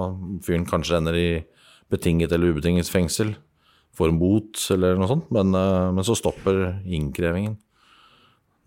fyren 0.47 0.67
kanskje 0.69 0.99
ender 1.01 1.19
i 1.19 1.31
betinget 1.91 2.33
eller 2.35 2.55
ubetinget 2.55 2.91
fengsel, 2.91 3.35
får 3.99 4.13
en 4.13 4.21
bot 4.21 4.63
eller 4.75 4.99
noe 4.99 5.11
sånt, 5.11 5.31
men, 5.35 5.55
eh, 5.59 5.91
men 5.95 6.07
så 6.07 6.15
stopper 6.19 6.81
innkrevingen 6.87 7.59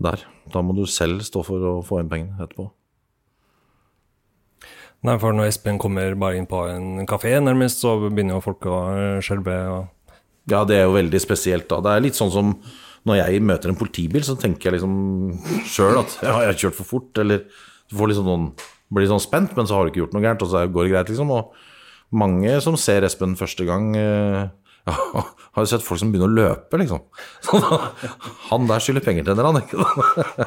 der. 0.04 0.24
Da 0.52 0.62
må 0.62 0.76
du 0.76 0.84
selv 0.90 1.24
stå 1.24 1.44
for 1.48 1.70
å 1.70 1.74
få 1.86 2.02
inn 2.02 2.12
pengene 2.12 2.36
etterpå. 2.44 2.68
Nei, 5.04 5.18
for 5.20 5.36
når 5.36 5.50
Espen 5.52 5.80
kommer 5.82 6.16
bare 6.16 6.40
inn 6.40 6.48
på 6.48 6.62
en 6.72 7.04
kafé, 7.10 7.36
nærmest, 7.44 7.82
så 7.84 7.98
begynner 8.06 8.38
jo 8.38 8.46
folk 8.46 8.68
å 8.72 8.78
eh, 8.94 9.18
skjelve. 9.24 9.58
Og... 9.74 10.16
Ja, 10.52 10.64
det 10.68 10.78
er 10.78 10.88
jo 10.88 10.96
veldig 10.96 11.20
spesielt 11.20 11.68
da. 11.72 11.82
Det 11.84 11.92
er 11.92 12.06
litt 12.06 12.20
sånn 12.20 12.32
som 12.32 12.54
når 13.04 13.20
jeg 13.20 13.44
møter 13.44 13.72
en 13.72 13.80
politibil, 13.80 14.24
så 14.24 14.38
tenker 14.40 14.70
jeg 14.70 14.78
liksom 14.78 14.94
sjøl 15.68 16.00
at 16.00 16.16
ja, 16.24 16.38
jeg 16.46 16.52
har 16.54 16.62
kjørt 16.62 16.78
for 16.78 16.88
fort, 16.88 17.12
eller 17.20 17.44
du 17.44 17.98
får 18.00 18.14
liksom 18.14 18.30
noen, 18.30 18.46
blir 18.96 19.10
sånn 19.10 19.24
spent, 19.24 19.52
men 19.58 19.68
så 19.68 19.76
har 19.76 19.84
du 19.84 19.92
ikke 19.92 20.06
gjort 20.06 20.16
noe 20.16 20.24
gærent, 20.24 20.46
og 20.46 20.52
så 20.54 20.64
går 20.72 20.88
det 20.88 20.94
greit, 20.94 21.12
liksom. 21.12 21.34
Og 21.36 22.16
mange 22.24 22.56
som 22.64 22.80
ser 22.80 23.04
Espen 23.04 23.36
første 23.36 23.68
gang, 23.68 23.92
eh, 24.00 24.44
ja, 24.90 24.96
har 25.56 25.64
du 25.64 25.70
sett 25.70 25.86
folk 25.86 26.02
som 26.02 26.12
begynner 26.12 26.32
å 26.32 26.38
løpe, 26.38 26.80
liksom. 26.82 27.04
Han 28.50 28.70
der 28.70 28.84
skylder 28.84 29.06
penger 29.06 29.28
til 29.28 29.34
en 29.34 29.40
eller 29.40 29.52
annen, 29.54 30.44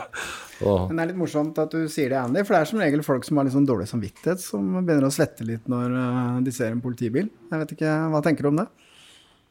Men 0.61 0.97
det 0.97 1.05
er 1.05 1.11
litt 1.13 1.21
morsomt 1.21 1.59
at 1.63 1.73
du 1.73 1.87
sier 1.93 2.13
det, 2.13 2.21
Andy, 2.21 2.45
for 2.45 2.57
det 2.57 2.63
er 2.63 2.71
som 2.73 2.83
regel 2.83 3.05
folk 3.07 3.25
som 3.29 3.41
har 3.41 3.49
litt 3.49 3.57
sånn 3.57 3.69
dårlig 3.69 3.89
samvittighet, 3.93 4.43
som 4.45 4.75
begynner 4.79 5.09
å 5.09 5.15
svette 5.15 5.47
litt 5.49 5.69
når 5.73 6.01
eh, 6.01 6.41
de 6.47 6.55
ser 6.55 6.75
en 6.75 6.85
politibil. 6.85 7.31
Jeg 7.53 7.63
vet 7.63 7.77
ikke, 7.79 7.95
Hva 8.13 8.25
tenker 8.25 8.47
du 8.47 8.53
om 8.53 8.65
det? 8.65 8.69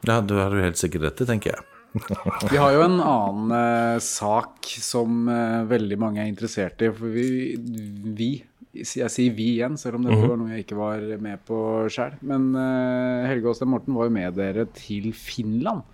Ja, 0.06 0.20
du 0.22 0.38
har 0.38 0.54
jo 0.54 0.62
helt 0.62 0.78
sikkert 0.78 1.10
rett 1.10 1.26
i, 1.26 1.30
tenker 1.30 1.56
jeg. 1.56 1.72
Vi 2.52 2.60
har 2.60 2.74
jo 2.76 2.84
en 2.84 3.00
annen 3.00 3.54
eh, 3.56 4.00
sak 4.04 4.68
som 4.84 5.30
eh, 5.32 5.62
veldig 5.70 5.98
mange 6.02 6.22
er 6.22 6.30
interessert 6.30 6.82
i. 6.84 6.92
For 6.94 7.14
vi, 7.14 7.56
vi 8.18 8.30
Jeg 8.76 9.12
sier 9.14 9.34
vi 9.36 9.48
igjen, 9.56 9.78
selv 9.80 10.00
om 10.00 10.06
det 10.08 10.18
var 10.20 10.36
noe 10.40 10.52
jeg 10.54 10.66
ikke 10.66 10.78
var 10.80 11.06
med 11.24 11.42
på 11.48 11.58
sjøl. 11.94 12.18
Men 12.28 12.50
uh, 12.58 13.26
Helge 13.30 13.52
Aastad 13.52 13.72
Morten 13.72 13.96
var 13.96 14.10
jo 14.10 14.16
med 14.18 14.38
dere 14.40 14.68
til 14.76 15.12
Finland 15.16 15.86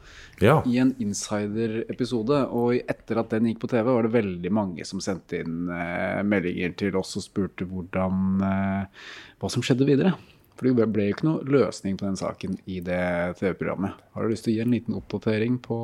Ja. 0.41 0.59
i 0.65 0.79
en 0.81 0.95
insider-episode. 1.03 2.41
Og 2.49 2.81
etter 2.81 3.21
at 3.21 3.31
den 3.35 3.51
gikk 3.51 3.61
på 3.63 3.71
TV, 3.71 3.85
var 3.85 4.07
det 4.07 4.15
veldig 4.17 4.51
mange 4.57 4.87
som 4.89 5.03
sendte 5.03 5.43
inn 5.43 5.69
uh, 5.69 6.21
meldinger 6.25 6.73
til 6.81 6.97
oss 6.97 7.15
og 7.21 7.27
spurte 7.27 7.69
hvordan 7.69 8.41
uh, 8.41 9.07
hva 9.41 9.51
som 9.53 9.65
skjedde 9.65 9.89
videre. 9.89 10.15
For 10.61 10.69
det 10.69 10.91
ble 10.93 11.07
jo 11.07 11.13
ikke 11.15 11.25
noe 11.25 11.45
løsning 11.49 11.95
på 11.97 12.05
den 12.05 12.17
saken 12.19 12.59
i 12.69 12.83
det 12.85 13.01
TV-programmet. 13.39 13.95
Har 14.13 14.21
du 14.21 14.29
lyst 14.29 14.45
til 14.45 14.53
å 14.53 14.57
gi 14.59 14.61
en 14.61 14.75
liten 14.75 14.97
oppdatering 14.99 15.55
på 15.65 15.77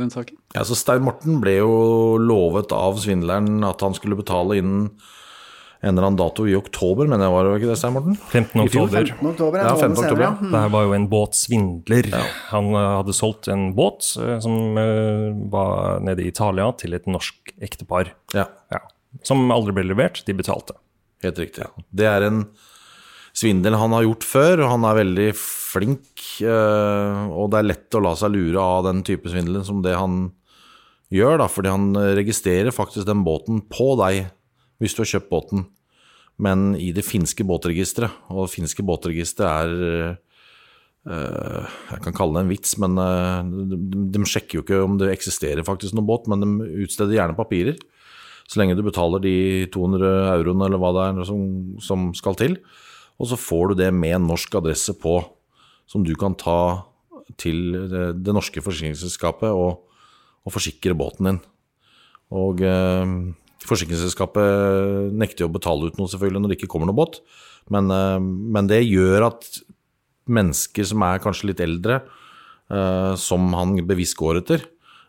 den 0.00 0.10
saken? 0.10 0.40
Ja, 0.56 0.64
så 0.66 0.74
Stein 0.74 1.04
Morten 1.06 1.38
ble 1.42 1.60
jo 1.60 1.76
lovet 2.18 2.74
av 2.74 2.98
svindleren 2.98 3.62
at 3.68 3.84
han 3.86 3.94
skulle 3.94 4.18
betale 4.18 4.58
innen 4.58 4.88
en 5.82 5.92
eller 5.92 6.06
annen 6.06 6.16
dato 6.18 6.46
i 6.48 6.54
oktober, 6.56 7.06
men 7.10 7.20
det 7.20 7.28
var 7.30 7.44
jo 7.50 7.56
ikke 7.58 7.68
det, 7.68 7.76
Stein 7.78 7.92
Morten? 7.94 8.14
15. 8.32 8.60
Oktober. 8.64 9.04
15. 9.12 9.28
oktober, 9.32 9.58
Ja, 9.60 9.70
en 9.74 9.80
15. 9.80 9.96
senere. 9.96 10.06
oktober, 10.06 10.22
ja. 10.24 10.30
ja. 10.40 10.50
Det 10.54 10.62
her 10.64 10.72
var 10.72 10.86
jo 10.86 10.94
en 10.96 11.08
båtsvindler. 11.12 12.08
Han 12.50 12.70
eh, 12.74 12.86
hadde 13.00 13.14
solgt 13.16 13.48
en 13.52 13.66
båt 13.76 14.08
eh, 14.22 14.38
som 14.42 14.78
eh, 14.80 15.26
var 15.52 16.00
nede 16.06 16.24
i 16.24 16.30
Italia, 16.32 16.70
til 16.80 16.96
et 16.96 17.06
norsk 17.10 17.52
ektepar. 17.62 18.14
Ja, 18.34 18.46
Ja. 18.72 18.80
Som 19.24 19.46
aldri 19.54 19.72
ble 19.76 19.84
levert. 19.88 20.22
De 20.26 20.34
betalte. 20.36 20.74
helt 21.24 21.38
riktig. 21.40 21.64
Det 21.90 22.04
er 22.04 22.26
en 22.26 22.42
svindel 23.36 23.76
han 23.76 23.92
har 23.96 24.04
gjort 24.04 24.24
før, 24.28 24.60
og 24.64 24.70
han 24.74 24.84
er 24.84 24.98
veldig 25.02 25.28
flink. 25.36 26.24
og 26.44 27.50
det 27.52 27.58
er 27.60 27.68
lett 27.70 27.96
å 27.96 28.02
la 28.04 28.14
seg 28.16 28.32
lure 28.34 28.60
av 28.60 28.84
den 28.88 29.02
type 29.06 29.28
svindel 29.28 29.64
som 29.64 29.80
det 29.84 29.94
han 29.96 30.32
gjør, 31.12 31.38
da, 31.38 31.46
fordi 31.48 31.70
han 31.72 31.88
registrerer 32.18 32.74
faktisk 32.74 33.06
den 33.08 33.24
båten 33.24 33.60
på 33.70 33.92
deg 34.02 34.26
hvis 34.82 34.96
du 34.96 35.02
har 35.02 35.10
kjøpt 35.14 35.32
båten, 35.32 35.66
men 36.42 36.74
i 36.76 36.90
det 36.92 37.06
finske 37.06 37.44
båtregisteret. 37.48 38.12
Og 38.28 38.44
det 38.46 38.54
finske 38.54 38.84
båtregisteret 38.84 39.72
er 39.72 40.16
eh, 41.08 41.76
Jeg 41.92 42.02
kan 42.04 42.16
kalle 42.16 42.36
det 42.36 42.44
en 42.44 42.52
vits, 42.52 42.74
men 42.82 42.98
eh, 43.00 43.52
de, 44.12 44.24
sjekker 44.28 44.58
jo 44.58 44.64
ikke 44.66 44.82
om 44.84 44.98
det 45.00 45.12
eksisterer 45.14 45.64
faktisk 45.66 45.96
noen 45.96 46.08
båt, 46.08 46.28
men 46.28 46.44
de 46.44 46.72
utsteder 46.84 47.16
gjerne 47.16 47.38
papirer. 47.38 47.78
Så 48.46 48.60
lenge 48.60 48.76
du 48.78 48.84
betaler 48.86 49.22
de 49.22 49.36
200 49.74 50.10
euroene 50.36 50.68
eller 50.68 50.82
hva 50.82 50.92
det 50.94 51.06
er 51.06 51.24
som, 51.26 51.40
som 51.82 52.10
skal 52.14 52.36
til. 52.38 52.60
Og 53.16 53.30
så 53.30 53.38
får 53.40 53.72
du 53.72 53.80
det 53.80 53.88
med 53.96 54.20
norsk 54.26 54.60
adresse 54.60 54.92
på, 55.00 55.18
som 55.88 56.04
du 56.04 56.12
kan 56.20 56.36
ta 56.38 56.84
til 57.40 57.72
det, 57.90 58.04
det 58.22 58.34
norske 58.34 58.62
forsikringsselskapet 58.62 59.50
og, 59.50 59.80
og 60.44 60.54
forsikre 60.54 60.94
båten 60.98 61.30
din. 61.30 61.40
Og 62.36 62.60
eh, 62.66 63.16
forsikringsselskapet 63.64 65.14
nekter 65.16 65.46
å 65.46 65.52
betale 65.52 65.88
ut 65.88 65.98
noe 65.98 66.10
selvfølgelig 66.10 66.42
når 66.42 66.52
det 66.52 66.58
ikke 66.60 66.70
kommer 66.72 66.90
noe 66.90 66.98
båt, 66.98 67.20
men, 67.72 67.90
eh, 67.90 68.20
men 68.20 68.70
det 68.70 68.82
gjør 68.84 69.30
at 69.30 69.48
mennesker 70.26 70.86
som 70.86 71.04
er 71.06 71.22
kanskje 71.22 71.52
litt 71.52 71.62
eldre, 71.62 72.02
eh, 72.70 73.14
som 73.16 73.46
han 73.54 73.76
bevisst 73.86 74.18
går 74.18 74.42
etter, 74.42 74.66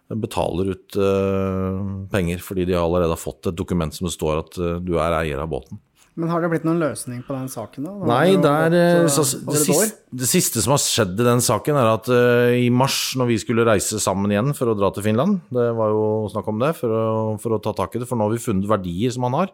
betaler 0.08 0.72
ut 0.72 0.96
eh, 0.96 1.80
penger 2.14 2.40
fordi 2.40 2.64
de 2.70 2.78
allerede 2.80 3.12
har 3.12 3.20
fått 3.20 3.50
et 3.50 3.58
dokument 3.58 3.92
som 3.94 4.08
det 4.08 4.16
står 4.16 4.40
at 4.40 4.60
du 4.86 4.94
er 4.96 5.18
eier 5.20 5.42
av 5.44 5.52
båten. 5.52 5.82
Men 6.18 6.32
har 6.34 6.42
det 6.42 6.50
blitt 6.50 6.64
noen 6.66 6.80
løsning 6.82 7.20
på 7.28 7.36
den 7.36 7.50
saken, 7.52 7.86
da? 7.86 7.92
Det 7.94 8.08
Nei, 8.10 8.24
er, 8.32 8.40
gått, 8.42 8.74
eh, 8.74 8.96
eh, 9.04 9.10
så, 9.14 9.24
det, 9.46 9.60
siste, 9.62 10.00
det 10.18 10.30
siste 10.32 10.64
som 10.66 10.74
har 10.74 10.82
skjedd 10.82 11.14
i 11.14 11.28
den 11.28 11.44
saken, 11.46 11.78
er 11.78 11.90
at 11.92 12.10
uh, 12.10 12.54
i 12.58 12.72
mars, 12.74 12.98
når 13.20 13.30
vi 13.30 13.38
skulle 13.44 13.66
reise 13.68 14.02
sammen 14.02 14.34
igjen 14.34 14.50
for 14.58 14.72
å 14.72 14.76
dra 14.78 14.90
til 14.96 15.06
Finland 15.06 15.44
Det 15.54 15.68
var 15.78 15.94
jo 15.94 16.08
snakk 16.34 16.50
om 16.50 16.58
det, 16.64 16.72
for 16.80 16.96
å, 16.98 17.06
for 17.44 17.54
å 17.54 17.62
ta 17.62 17.76
tak 17.78 17.94
i 17.94 18.02
det. 18.02 18.10
For 18.10 18.18
nå 18.18 18.26
har 18.26 18.34
vi 18.34 18.42
funnet 18.42 18.66
verdier 18.72 19.14
som 19.14 19.28
han 19.30 19.38
har. 19.44 19.54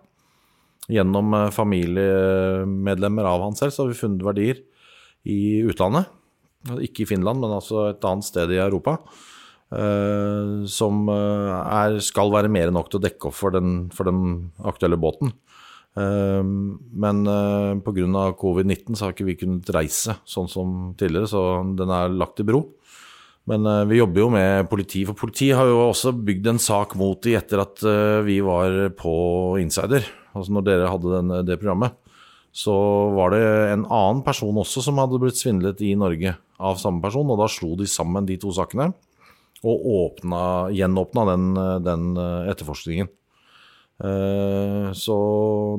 Gjennom 0.95 1.35
uh, 1.35 1.51
familiemedlemmer 1.51 3.27
av 3.27 3.43
han 3.43 3.59
selv, 3.59 3.75
så 3.75 3.83
har 3.83 3.91
vi 3.91 3.99
funnet 3.99 4.23
verdier 4.23 4.63
i 5.27 5.39
utlandet. 5.67 6.07
Ikke 6.79 7.03
i 7.03 7.11
Finland, 7.11 7.43
men 7.43 7.57
altså 7.59 7.89
et 7.89 8.07
annet 8.07 8.31
sted 8.31 8.55
i 8.55 8.63
Europa. 8.63 9.01
Uh, 9.67 10.63
som 10.69 11.09
er, 11.11 11.99
skal 12.05 12.31
være 12.31 12.47
mer 12.47 12.71
enn 12.71 12.77
nok 12.79 12.87
til 12.93 13.03
å 13.03 13.07
dekke 13.09 13.33
opp 13.33 13.35
for 13.35 13.51
den, 13.51 13.89
for 13.91 14.07
den 14.07 14.53
aktuelle 14.63 15.01
båten. 15.01 15.35
Eh, 15.97 16.43
Men 16.43 17.27
uh, 17.27 17.75
pga. 17.85 18.23
covid-19 18.39 18.95
så 18.95 19.05
har 19.05 19.13
ikke 19.13 19.27
vi 19.27 19.39
kunnet 19.39 19.69
reise 19.73 20.17
sånn 20.25 20.49
som 20.49 20.93
tidligere, 20.97 21.29
så 21.29 21.43
den 21.77 21.89
er 21.89 22.09
lagt 22.09 22.39
i 22.39 22.47
bro. 22.47 22.65
Men 23.49 23.65
eh, 23.67 23.83
vi 23.89 23.99
jobber 23.99 24.23
jo 24.23 24.29
med 24.31 24.69
politi, 24.71 25.03
for 25.07 25.19
politiet 25.19 25.57
har 25.59 25.67
jo 25.67 25.81
også 25.89 26.13
bygd 26.15 26.47
en 26.53 26.61
sak 26.63 26.95
mot 26.99 27.19
de 27.25 27.35
etter 27.35 27.63
at 27.63 27.83
eh, 27.83 28.21
vi 28.23 28.39
var 28.45 28.93
på 28.99 29.13
Insider. 29.59 30.05
Altså 30.33 30.55
når 30.55 30.67
dere 30.69 30.91
hadde 30.91 31.11
den, 31.17 31.33
det 31.47 31.59
programmet. 31.59 31.97
Så 32.53 32.73
var 33.17 33.33
det 33.33 33.43
en 33.73 33.83
annen 33.89 34.21
person 34.25 34.55
også 34.61 34.83
som 34.85 35.01
hadde 35.01 35.19
blitt 35.21 35.39
svindlet 35.39 35.81
i 35.83 35.95
Norge 35.97 36.35
av 36.61 36.77
samme 36.79 37.01
person, 37.03 37.27
og 37.33 37.41
da 37.41 37.49
slo 37.49 37.73
de 37.79 37.89
sammen 37.89 38.29
de 38.29 38.37
to 38.39 38.53
sakene. 38.55 38.91
Og 39.63 39.85
åpna, 39.97 40.69
gjenåpna 40.75 41.27
den, 41.33 41.45
den 41.83 42.07
eh, 42.15 42.51
etterforskningen. 42.53 43.11
Eh, 44.03 44.89
Så 44.93 45.15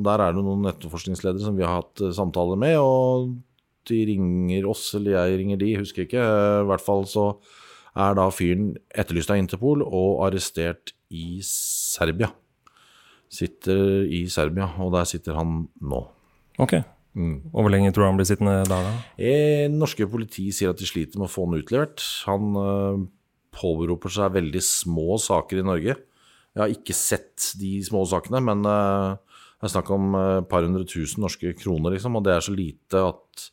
der 0.05 0.23
er 0.25 0.33
det 0.33 0.45
noen 0.45 0.65
etterforskningsledere 0.71 1.45
som 1.45 1.57
vi 1.59 1.67
har 1.67 1.83
hatt 1.83 2.01
eh, 2.01 2.15
samtaler 2.17 2.57
med, 2.61 2.79
og 2.81 3.35
de 3.89 3.99
ringer 4.09 4.65
oss, 4.71 4.95
eller 4.97 5.19
jeg 5.19 5.39
ringer 5.43 5.61
de, 5.61 5.75
husker 5.83 6.07
ikke. 6.07 6.23
Eh, 6.23 6.63
I 6.63 6.69
hvert 6.71 6.85
fall 6.85 7.05
så 7.11 7.27
er 7.95 8.17
da 8.19 8.25
fyren 8.35 8.73
etterlyst 8.91 9.31
av 9.31 9.39
Interpol 9.39 9.85
og 9.85 10.25
arrestert 10.27 10.95
i 11.15 11.39
Serbia. 11.45 12.33
Sitter 13.31 14.05
i 14.09 14.25
Serbia, 14.31 14.71
og 14.83 14.93
der 14.95 15.07
sitter 15.11 15.37
han 15.39 15.67
nå. 15.83 16.01
Ok. 16.63 16.79
Og 17.15 17.61
hvor 17.61 17.71
lenge 17.71 17.93
tror 17.95 18.07
du 18.07 18.09
han 18.09 18.19
blir 18.19 18.27
sittende 18.27 18.65
der, 18.67 18.89
da? 18.89 18.95
Eh, 19.23 19.69
norske 19.71 20.07
politi 20.11 20.49
sier 20.55 20.73
at 20.73 20.81
de 20.81 20.89
sliter 20.89 21.21
med 21.21 21.29
å 21.29 21.31
få 21.31 21.45
han 21.47 21.61
utlevert. 21.61 22.03
Han 22.27 22.59
eh, 22.59 23.05
påberoper 23.55 24.11
seg 24.11 24.35
veldig 24.35 24.63
små 24.67 25.21
saker 25.23 25.63
i 25.63 25.67
Norge. 25.67 25.95
Jeg 26.55 26.62
har 26.62 26.75
ikke 26.75 26.95
sett 26.95 27.51
de 27.59 27.77
små 27.83 28.05
sakene, 28.07 28.40
men 28.45 28.62
eh, 28.71 29.40
det 29.59 29.67
er 29.67 29.73
snakk 29.73 29.90
om 29.95 30.14
eh, 30.19 30.37
et 30.43 30.51
par 30.51 30.62
hundre 30.67 30.87
tusen 30.87 31.25
norske 31.25 31.55
kroner, 31.59 31.97
liksom, 31.97 32.14
og 32.19 32.27
det 32.27 32.37
er 32.37 32.45
så 32.47 32.55
lite 32.55 33.03
at, 33.09 33.49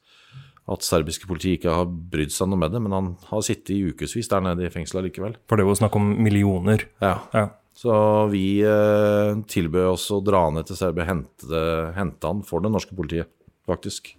at 0.76 0.86
serbiske 0.86 1.30
politi 1.30 1.56
ikke 1.58 1.74
har 1.74 1.90
brydd 1.90 2.34
seg 2.36 2.52
noe 2.52 2.62
med 2.62 2.76
det. 2.76 2.84
Men 2.86 2.98
han 2.98 3.10
har 3.32 3.42
sittet 3.48 3.74
i 3.74 3.82
ukevis 3.90 4.30
der 4.30 4.46
nede 4.46 4.68
i 4.68 4.74
fengselet 4.74 5.10
likevel. 5.10 5.40
For 5.50 5.58
det 5.58 5.66
var 5.66 5.82
snakk 5.82 5.98
om 5.98 6.14
millioner. 6.22 6.86
Ja. 7.02 7.18
Ja. 7.34 7.48
Så 7.82 7.94
vi 8.30 8.62
eh, 8.68 9.34
tilbød 9.50 9.94
oss 9.94 10.10
å 10.14 10.20
dra 10.22 10.44
ned 10.54 10.68
til 10.68 10.78
Serbia 10.78 11.08
og 11.08 11.14
hente, 11.14 11.62
hente 11.96 12.30
han 12.30 12.44
for 12.46 12.62
det 12.62 12.70
norske 12.74 12.94
politiet, 12.98 13.32
faktisk. 13.66 14.14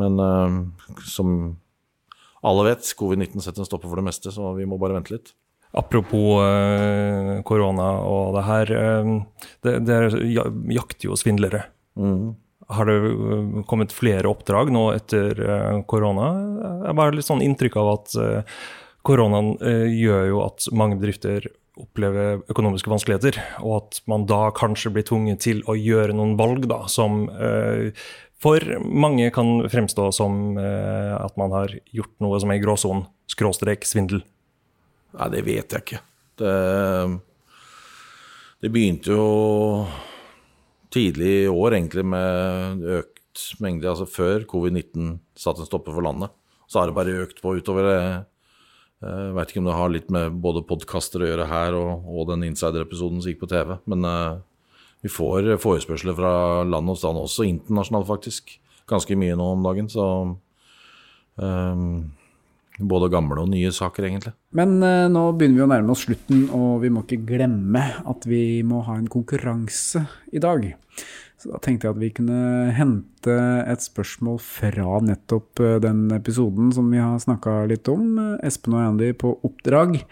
Men 0.00 0.16
eh, 0.22 0.60
som 1.10 1.34
alle 2.46 2.70
vet, 2.70 2.94
covid-19 2.96 3.44
setter 3.44 3.60
en 3.60 3.68
stopper 3.68 3.90
for 3.90 4.00
det 4.00 4.06
meste, 4.06 4.32
så 4.32 4.54
vi 4.56 4.64
må 4.68 4.78
bare 4.80 4.96
vente 4.96 5.12
litt. 5.12 5.34
Apropos 5.72 6.42
eh, 6.42 7.42
korona 7.46 7.90
og 8.02 8.34
det 8.34 8.46
her. 8.48 8.72
Uh, 8.74 9.20
det, 9.62 9.98
jakter 10.74 11.10
jo 11.10 11.18
svindlere. 11.18 11.64
Har 12.70 12.86
det 12.86 12.96
eh, 13.06 13.62
kommet 13.70 13.94
flere 13.94 14.30
oppdrag 14.30 14.72
nå 14.74 14.88
etter 14.96 15.38
eh, 15.38 15.78
korona? 15.90 16.32
Jeg 16.88 16.98
har 16.98 17.14
litt 17.14 17.28
sånn 17.28 17.44
inntrykk 17.44 17.78
av 17.82 17.94
at 17.94 18.18
koronaen 19.06 19.54
gjør 19.94 20.26
jo 20.28 20.42
at 20.44 20.66
mange 20.76 20.98
bedrifter 21.00 21.46
opplever 21.80 22.42
økonomiske 22.52 22.90
vanskeligheter, 22.92 23.38
og 23.64 23.78
at 23.78 24.00
man 24.10 24.26
da 24.28 24.50
kanskje 24.52 24.92
blir 24.92 25.06
tvunget 25.08 25.40
til 25.46 25.62
å 25.70 25.76
gjøre 25.78 26.12
noen 26.18 26.34
valg 26.36 26.66
da, 26.68 26.82
som 26.92 27.22
for 28.44 28.66
mange 28.84 29.30
kan 29.32 29.64
fremstå 29.72 30.10
som 30.12 30.58
at 30.60 31.40
man 31.40 31.56
har 31.56 31.72
gjort 31.96 32.12
noe 32.20 32.42
som 32.42 32.52
er 32.52 32.60
i 32.60 32.64
gråsonen, 32.66 33.06
skråstrek 33.32 33.88
svindel. 33.88 34.20
Nei, 35.16 35.28
det 35.34 35.42
vet 35.46 35.74
jeg 35.74 35.84
ikke. 35.84 36.00
Det, 36.40 36.54
det 38.62 38.70
begynte 38.72 39.14
jo 39.14 39.26
tidlig 40.94 41.32
i 41.44 41.50
år 41.50 41.76
egentlig 41.78 42.04
med 42.06 42.84
økt 43.00 43.44
mengde, 43.62 43.88
altså 43.90 44.06
før 44.10 44.46
covid-19 44.50 45.16
satte 45.38 45.64
en 45.64 45.68
stopper 45.68 45.96
for 45.96 46.06
landet. 46.06 46.32
Så 46.70 46.80
har 46.80 46.90
det 46.90 46.96
bare 46.98 47.22
økt 47.24 47.42
på 47.42 47.56
utover 47.58 47.88
det. 47.88 48.02
Jeg 49.00 49.34
veit 49.34 49.52
ikke 49.52 49.62
om 49.62 49.68
det 49.70 49.78
har 49.78 49.92
litt 49.92 50.10
med 50.12 50.38
både 50.44 50.66
podkaster 50.68 51.22
å 51.24 51.28
gjøre 51.30 51.48
her 51.48 51.76
og, 51.78 52.06
og 52.10 52.28
den 52.28 52.44
insider-episoden 52.50 53.22
som 53.22 53.32
gikk 53.32 53.40
på 53.42 53.48
TV, 53.50 53.78
men 53.88 54.04
uh, 54.04 54.42
vi 55.00 55.08
får 55.08 55.54
forespørsler 55.62 56.16
fra 56.18 56.32
land 56.68 56.92
og 56.92 56.98
stand, 57.00 57.18
også 57.18 57.46
internasjonalt 57.48 58.08
faktisk. 58.08 58.52
Ganske 58.90 59.16
mye 59.16 59.38
nå 59.38 59.46
om 59.54 59.62
dagen, 59.64 59.88
så 59.88 60.04
eh, 61.40 61.84
Både 62.80 63.10
gamle 63.12 63.44
og 63.44 63.50
nye 63.52 63.70
saker, 63.74 64.08
egentlig. 64.08 64.34
Men 64.56 64.78
eh, 64.86 65.06
nå 65.12 65.26
begynner 65.36 65.60
vi 65.60 65.66
å 65.66 65.70
nærme 65.72 65.94
oss 65.94 66.06
slutten, 66.06 66.46
og 66.56 66.80
vi 66.84 66.92
må 66.92 67.04
ikke 67.04 67.22
glemme 67.34 67.82
at 68.08 68.28
vi 68.28 68.62
må 68.66 68.82
ha 68.88 68.96
en 68.98 69.10
konkurranse 69.10 70.06
i 70.32 70.42
dag. 70.42 70.70
Så 71.40 71.48
da 71.48 71.60
tenkte 71.64 71.88
jeg 71.88 71.94
at 71.94 72.00
vi 72.02 72.12
kunne 72.12 72.40
hente 72.76 73.34
et 73.64 73.80
spørsmål 73.80 74.36
fra 74.44 74.98
nettopp 75.04 75.62
eh, 75.64 75.78
den 75.80 76.08
episoden 76.12 76.68
som 76.76 76.90
vi 76.92 77.00
har 77.00 77.16
snakka 77.22 77.62
litt 77.70 77.88
om, 77.88 78.12
eh, 78.20 78.38
Espen 78.48 78.76
og 78.76 78.84
Andy 78.84 79.14
på 79.16 79.32
oppdrag. 79.48 80.02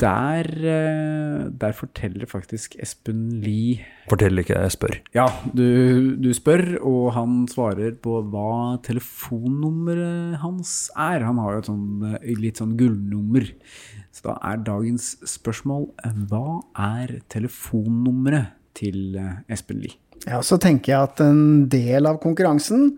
Der, 0.00 0.46
eh, 0.48 1.50
der 1.60 1.74
forteller 1.76 2.24
faktisk 2.26 2.76
Espen 2.80 3.42
Lie 3.42 3.84
Forteller 4.08 4.40
ikke, 4.40 4.56
jeg 4.56 4.72
spør. 4.72 4.96
ja, 5.14 5.26
du, 5.52 6.16
du 6.16 6.30
spør, 6.34 6.78
og 6.80 7.12
han 7.14 7.44
svarer 7.52 7.98
på 8.00 8.22
hva 8.32 8.80
telefonnummeret 8.86 10.40
hans 10.40 10.90
er. 10.96 11.26
Han 11.28 11.38
har 11.42 11.52
jo 11.52 11.60
et 11.60 11.68
sånn, 11.68 12.16
eh, 12.16 12.32
litt 12.40 12.62
sånn 12.62 12.78
gullnummer. 12.80 13.44
Så 14.10 14.30
da 14.30 14.38
er 14.50 14.64
dagens 14.66 15.12
spørsmål 15.28 15.90
eh, 16.02 16.16
hva 16.32 16.62
er 16.80 17.18
telefonnummeret 17.28 18.56
til 18.80 19.18
Espen 19.52 19.84
Lie? 19.84 19.98
Ja, 20.24 20.40
så 20.44 20.56
tenker 20.60 20.94
jeg 20.94 21.10
at 21.10 21.20
en 21.24 21.68
del 21.72 22.08
av 22.08 22.22
konkurransen, 22.24 22.94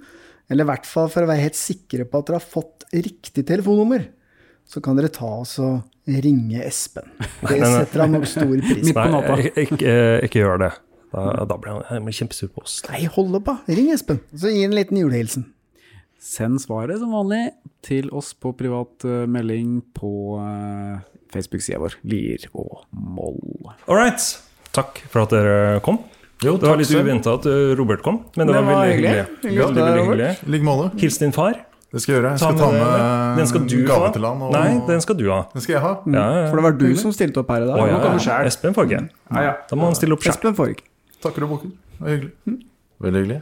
eller 0.51 0.67
i 0.67 0.71
hvert 0.71 0.87
fall 0.87 1.11
for 1.11 1.25
å 1.25 1.31
være 1.31 1.49
helt 1.49 1.59
sikre 1.59 2.07
på 2.07 2.23
at 2.23 2.31
dere 2.31 2.39
har 2.39 2.47
fått 2.47 2.87
riktig 2.95 3.45
telefonnummer, 3.49 4.07
så 4.69 4.83
kan 4.85 4.99
dere 4.99 5.11
ta 5.13 5.29
oss 5.43 5.59
og 5.63 5.83
ringe 6.07 6.63
Espen. 6.67 7.11
Det 7.49 7.61
setter 7.63 8.01
han 8.05 8.13
nok 8.17 8.27
stor 8.27 8.53
pris 8.65 8.93
på. 8.93 9.03
på. 9.03 9.23
Nei, 9.23 9.41
ikke, 9.47 9.67
ikke, 9.67 9.97
ikke 10.29 10.43
gjør 10.43 10.63
det. 10.67 10.71
Da, 11.13 11.25
da 11.45 11.57
blir 11.61 11.83
han 11.91 12.07
kjempesur 12.09 12.49
på 12.55 12.63
oss. 12.65 12.79
Nei, 12.89 13.03
hold 13.13 13.35
opp, 13.37 13.51
da. 13.51 13.57
Ring 13.77 13.91
Espen. 13.93 14.23
Så 14.33 14.51
gi 14.53 14.63
en 14.65 14.75
liten 14.77 14.97
julehilsen. 14.99 15.45
Send 16.23 16.63
svaret 16.63 17.01
som 17.03 17.13
vanlig 17.13 17.51
til 17.85 18.09
oss 18.15 18.31
på 18.39 18.53
privat 18.55 19.05
eh, 19.05 19.25
melding 19.31 19.81
på 19.99 20.13
eh, 20.39 21.03
Facebook-sida 21.35 21.81
vår, 21.83 21.97
Lier 22.07 22.47
og 22.55 22.85
Moll. 22.95 23.41
All 23.89 23.99
right. 23.99 24.23
Takk 24.73 25.03
for 25.13 25.27
at 25.27 25.35
dere 25.35 25.81
kom. 25.85 25.99
Jo, 26.43 26.57
Det 26.59 26.67
var 26.71 26.79
litt 26.81 26.91
uventa 26.91 27.37
at 27.39 27.45
Robert 27.79 28.01
kom, 28.03 28.23
men 28.35 28.49
det, 28.49 28.55
Det 28.55 28.63
var, 28.63 28.65
var 28.67 28.81
veldig 28.81 28.95
hyggelig. 28.97 29.11
hyggelig. 29.11 29.43
Hyggelig 29.43 29.67
Veldig, 29.67 29.83
veldig 29.83 30.07
hyggelig. 30.07 30.97
I. 30.97 31.03
Hils 31.05 31.19
din 31.23 31.35
far. 31.37 31.61
Det 31.93 32.01
skal 32.01 32.15
jeg 32.15 32.23
gjøre. 32.23 32.31
Jeg 32.33 32.41
skal 32.41 32.57
ta 32.57 32.69
med 32.73 33.39
Den 33.39 33.49
skal 33.51 33.65
du 33.69 33.77
gave 33.85 34.07
ha. 34.07 34.13
til 34.15 34.25
han. 34.25 34.43
Og... 34.47 34.53
Nei, 34.55 34.69
den 34.89 35.03
skal 35.05 35.19
du 35.19 35.27
ha. 35.29 35.43
Den 35.53 35.65
skal 35.65 35.75
jeg 35.75 35.83
ha. 35.85 35.93
Ja, 36.09 36.23
ja. 36.39 36.47
For 36.49 36.61
det 36.61 36.65
var 36.65 36.79
du 36.81 36.87
som 36.97 37.13
stilte 37.13 37.43
opp 37.43 37.53
her 37.53 37.67
i 37.67 37.69
dag. 37.69 37.83
Å, 37.83 37.89
ja, 37.91 37.99
ja. 38.17 38.39
Espen 38.49 38.77
får 38.77 38.89
ikke. 38.89 39.03
Da 39.29 39.77
må 39.77 39.91
han 39.91 39.99
stille 39.99 40.17
opp 40.17 40.25
sjøl. 40.25 40.33
Espen 40.33 40.57
får 40.57 40.73
ikke. 40.73 40.89
Takker 41.23 41.45
og 41.45 41.53
bukker. 41.57 41.75
Det 41.93 42.07
var 42.07 42.15
hyggelig. 42.15 42.57
Veldig 43.05 43.23
hyggelig. 43.23 43.41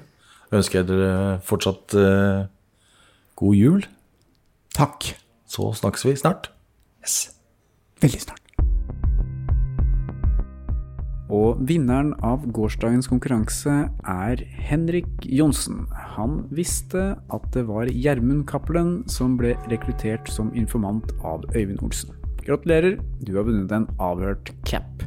Ønsker 0.58 0.80
jeg 0.80 0.88
dere 0.90 1.12
fortsatt 1.46 1.94
uh, 1.94 2.48
god 3.38 3.54
jul. 3.60 3.86
Takk. 4.74 5.12
Så 5.50 5.70
snakkes 5.78 6.08
vi 6.08 6.16
snart. 6.18 6.50
Veldig 8.02 8.22
snart. 8.26 8.49
Og 11.30 11.60
vinneren 11.62 12.10
av 12.26 12.42
gårsdagens 12.50 13.06
konkurranse 13.10 13.74
er 14.10 14.40
Henrik 14.66 15.06
Johnsen. 15.22 15.84
Han 16.16 16.40
visste 16.50 17.12
at 17.30 17.46
det 17.54 17.68
var 17.68 17.90
Gjermund 17.90 18.48
Cappelen 18.50 19.04
som 19.10 19.36
ble 19.38 19.54
rekruttert 19.70 20.26
som 20.30 20.50
informant 20.58 21.14
av 21.22 21.46
Øyvind 21.54 21.84
Olsen. 21.86 22.16
Gratulerer, 22.42 22.98
du 23.22 23.36
har 23.36 23.46
vunnet 23.46 23.70
en 23.76 23.86
avhørt 24.02 24.50
cap. 24.66 25.06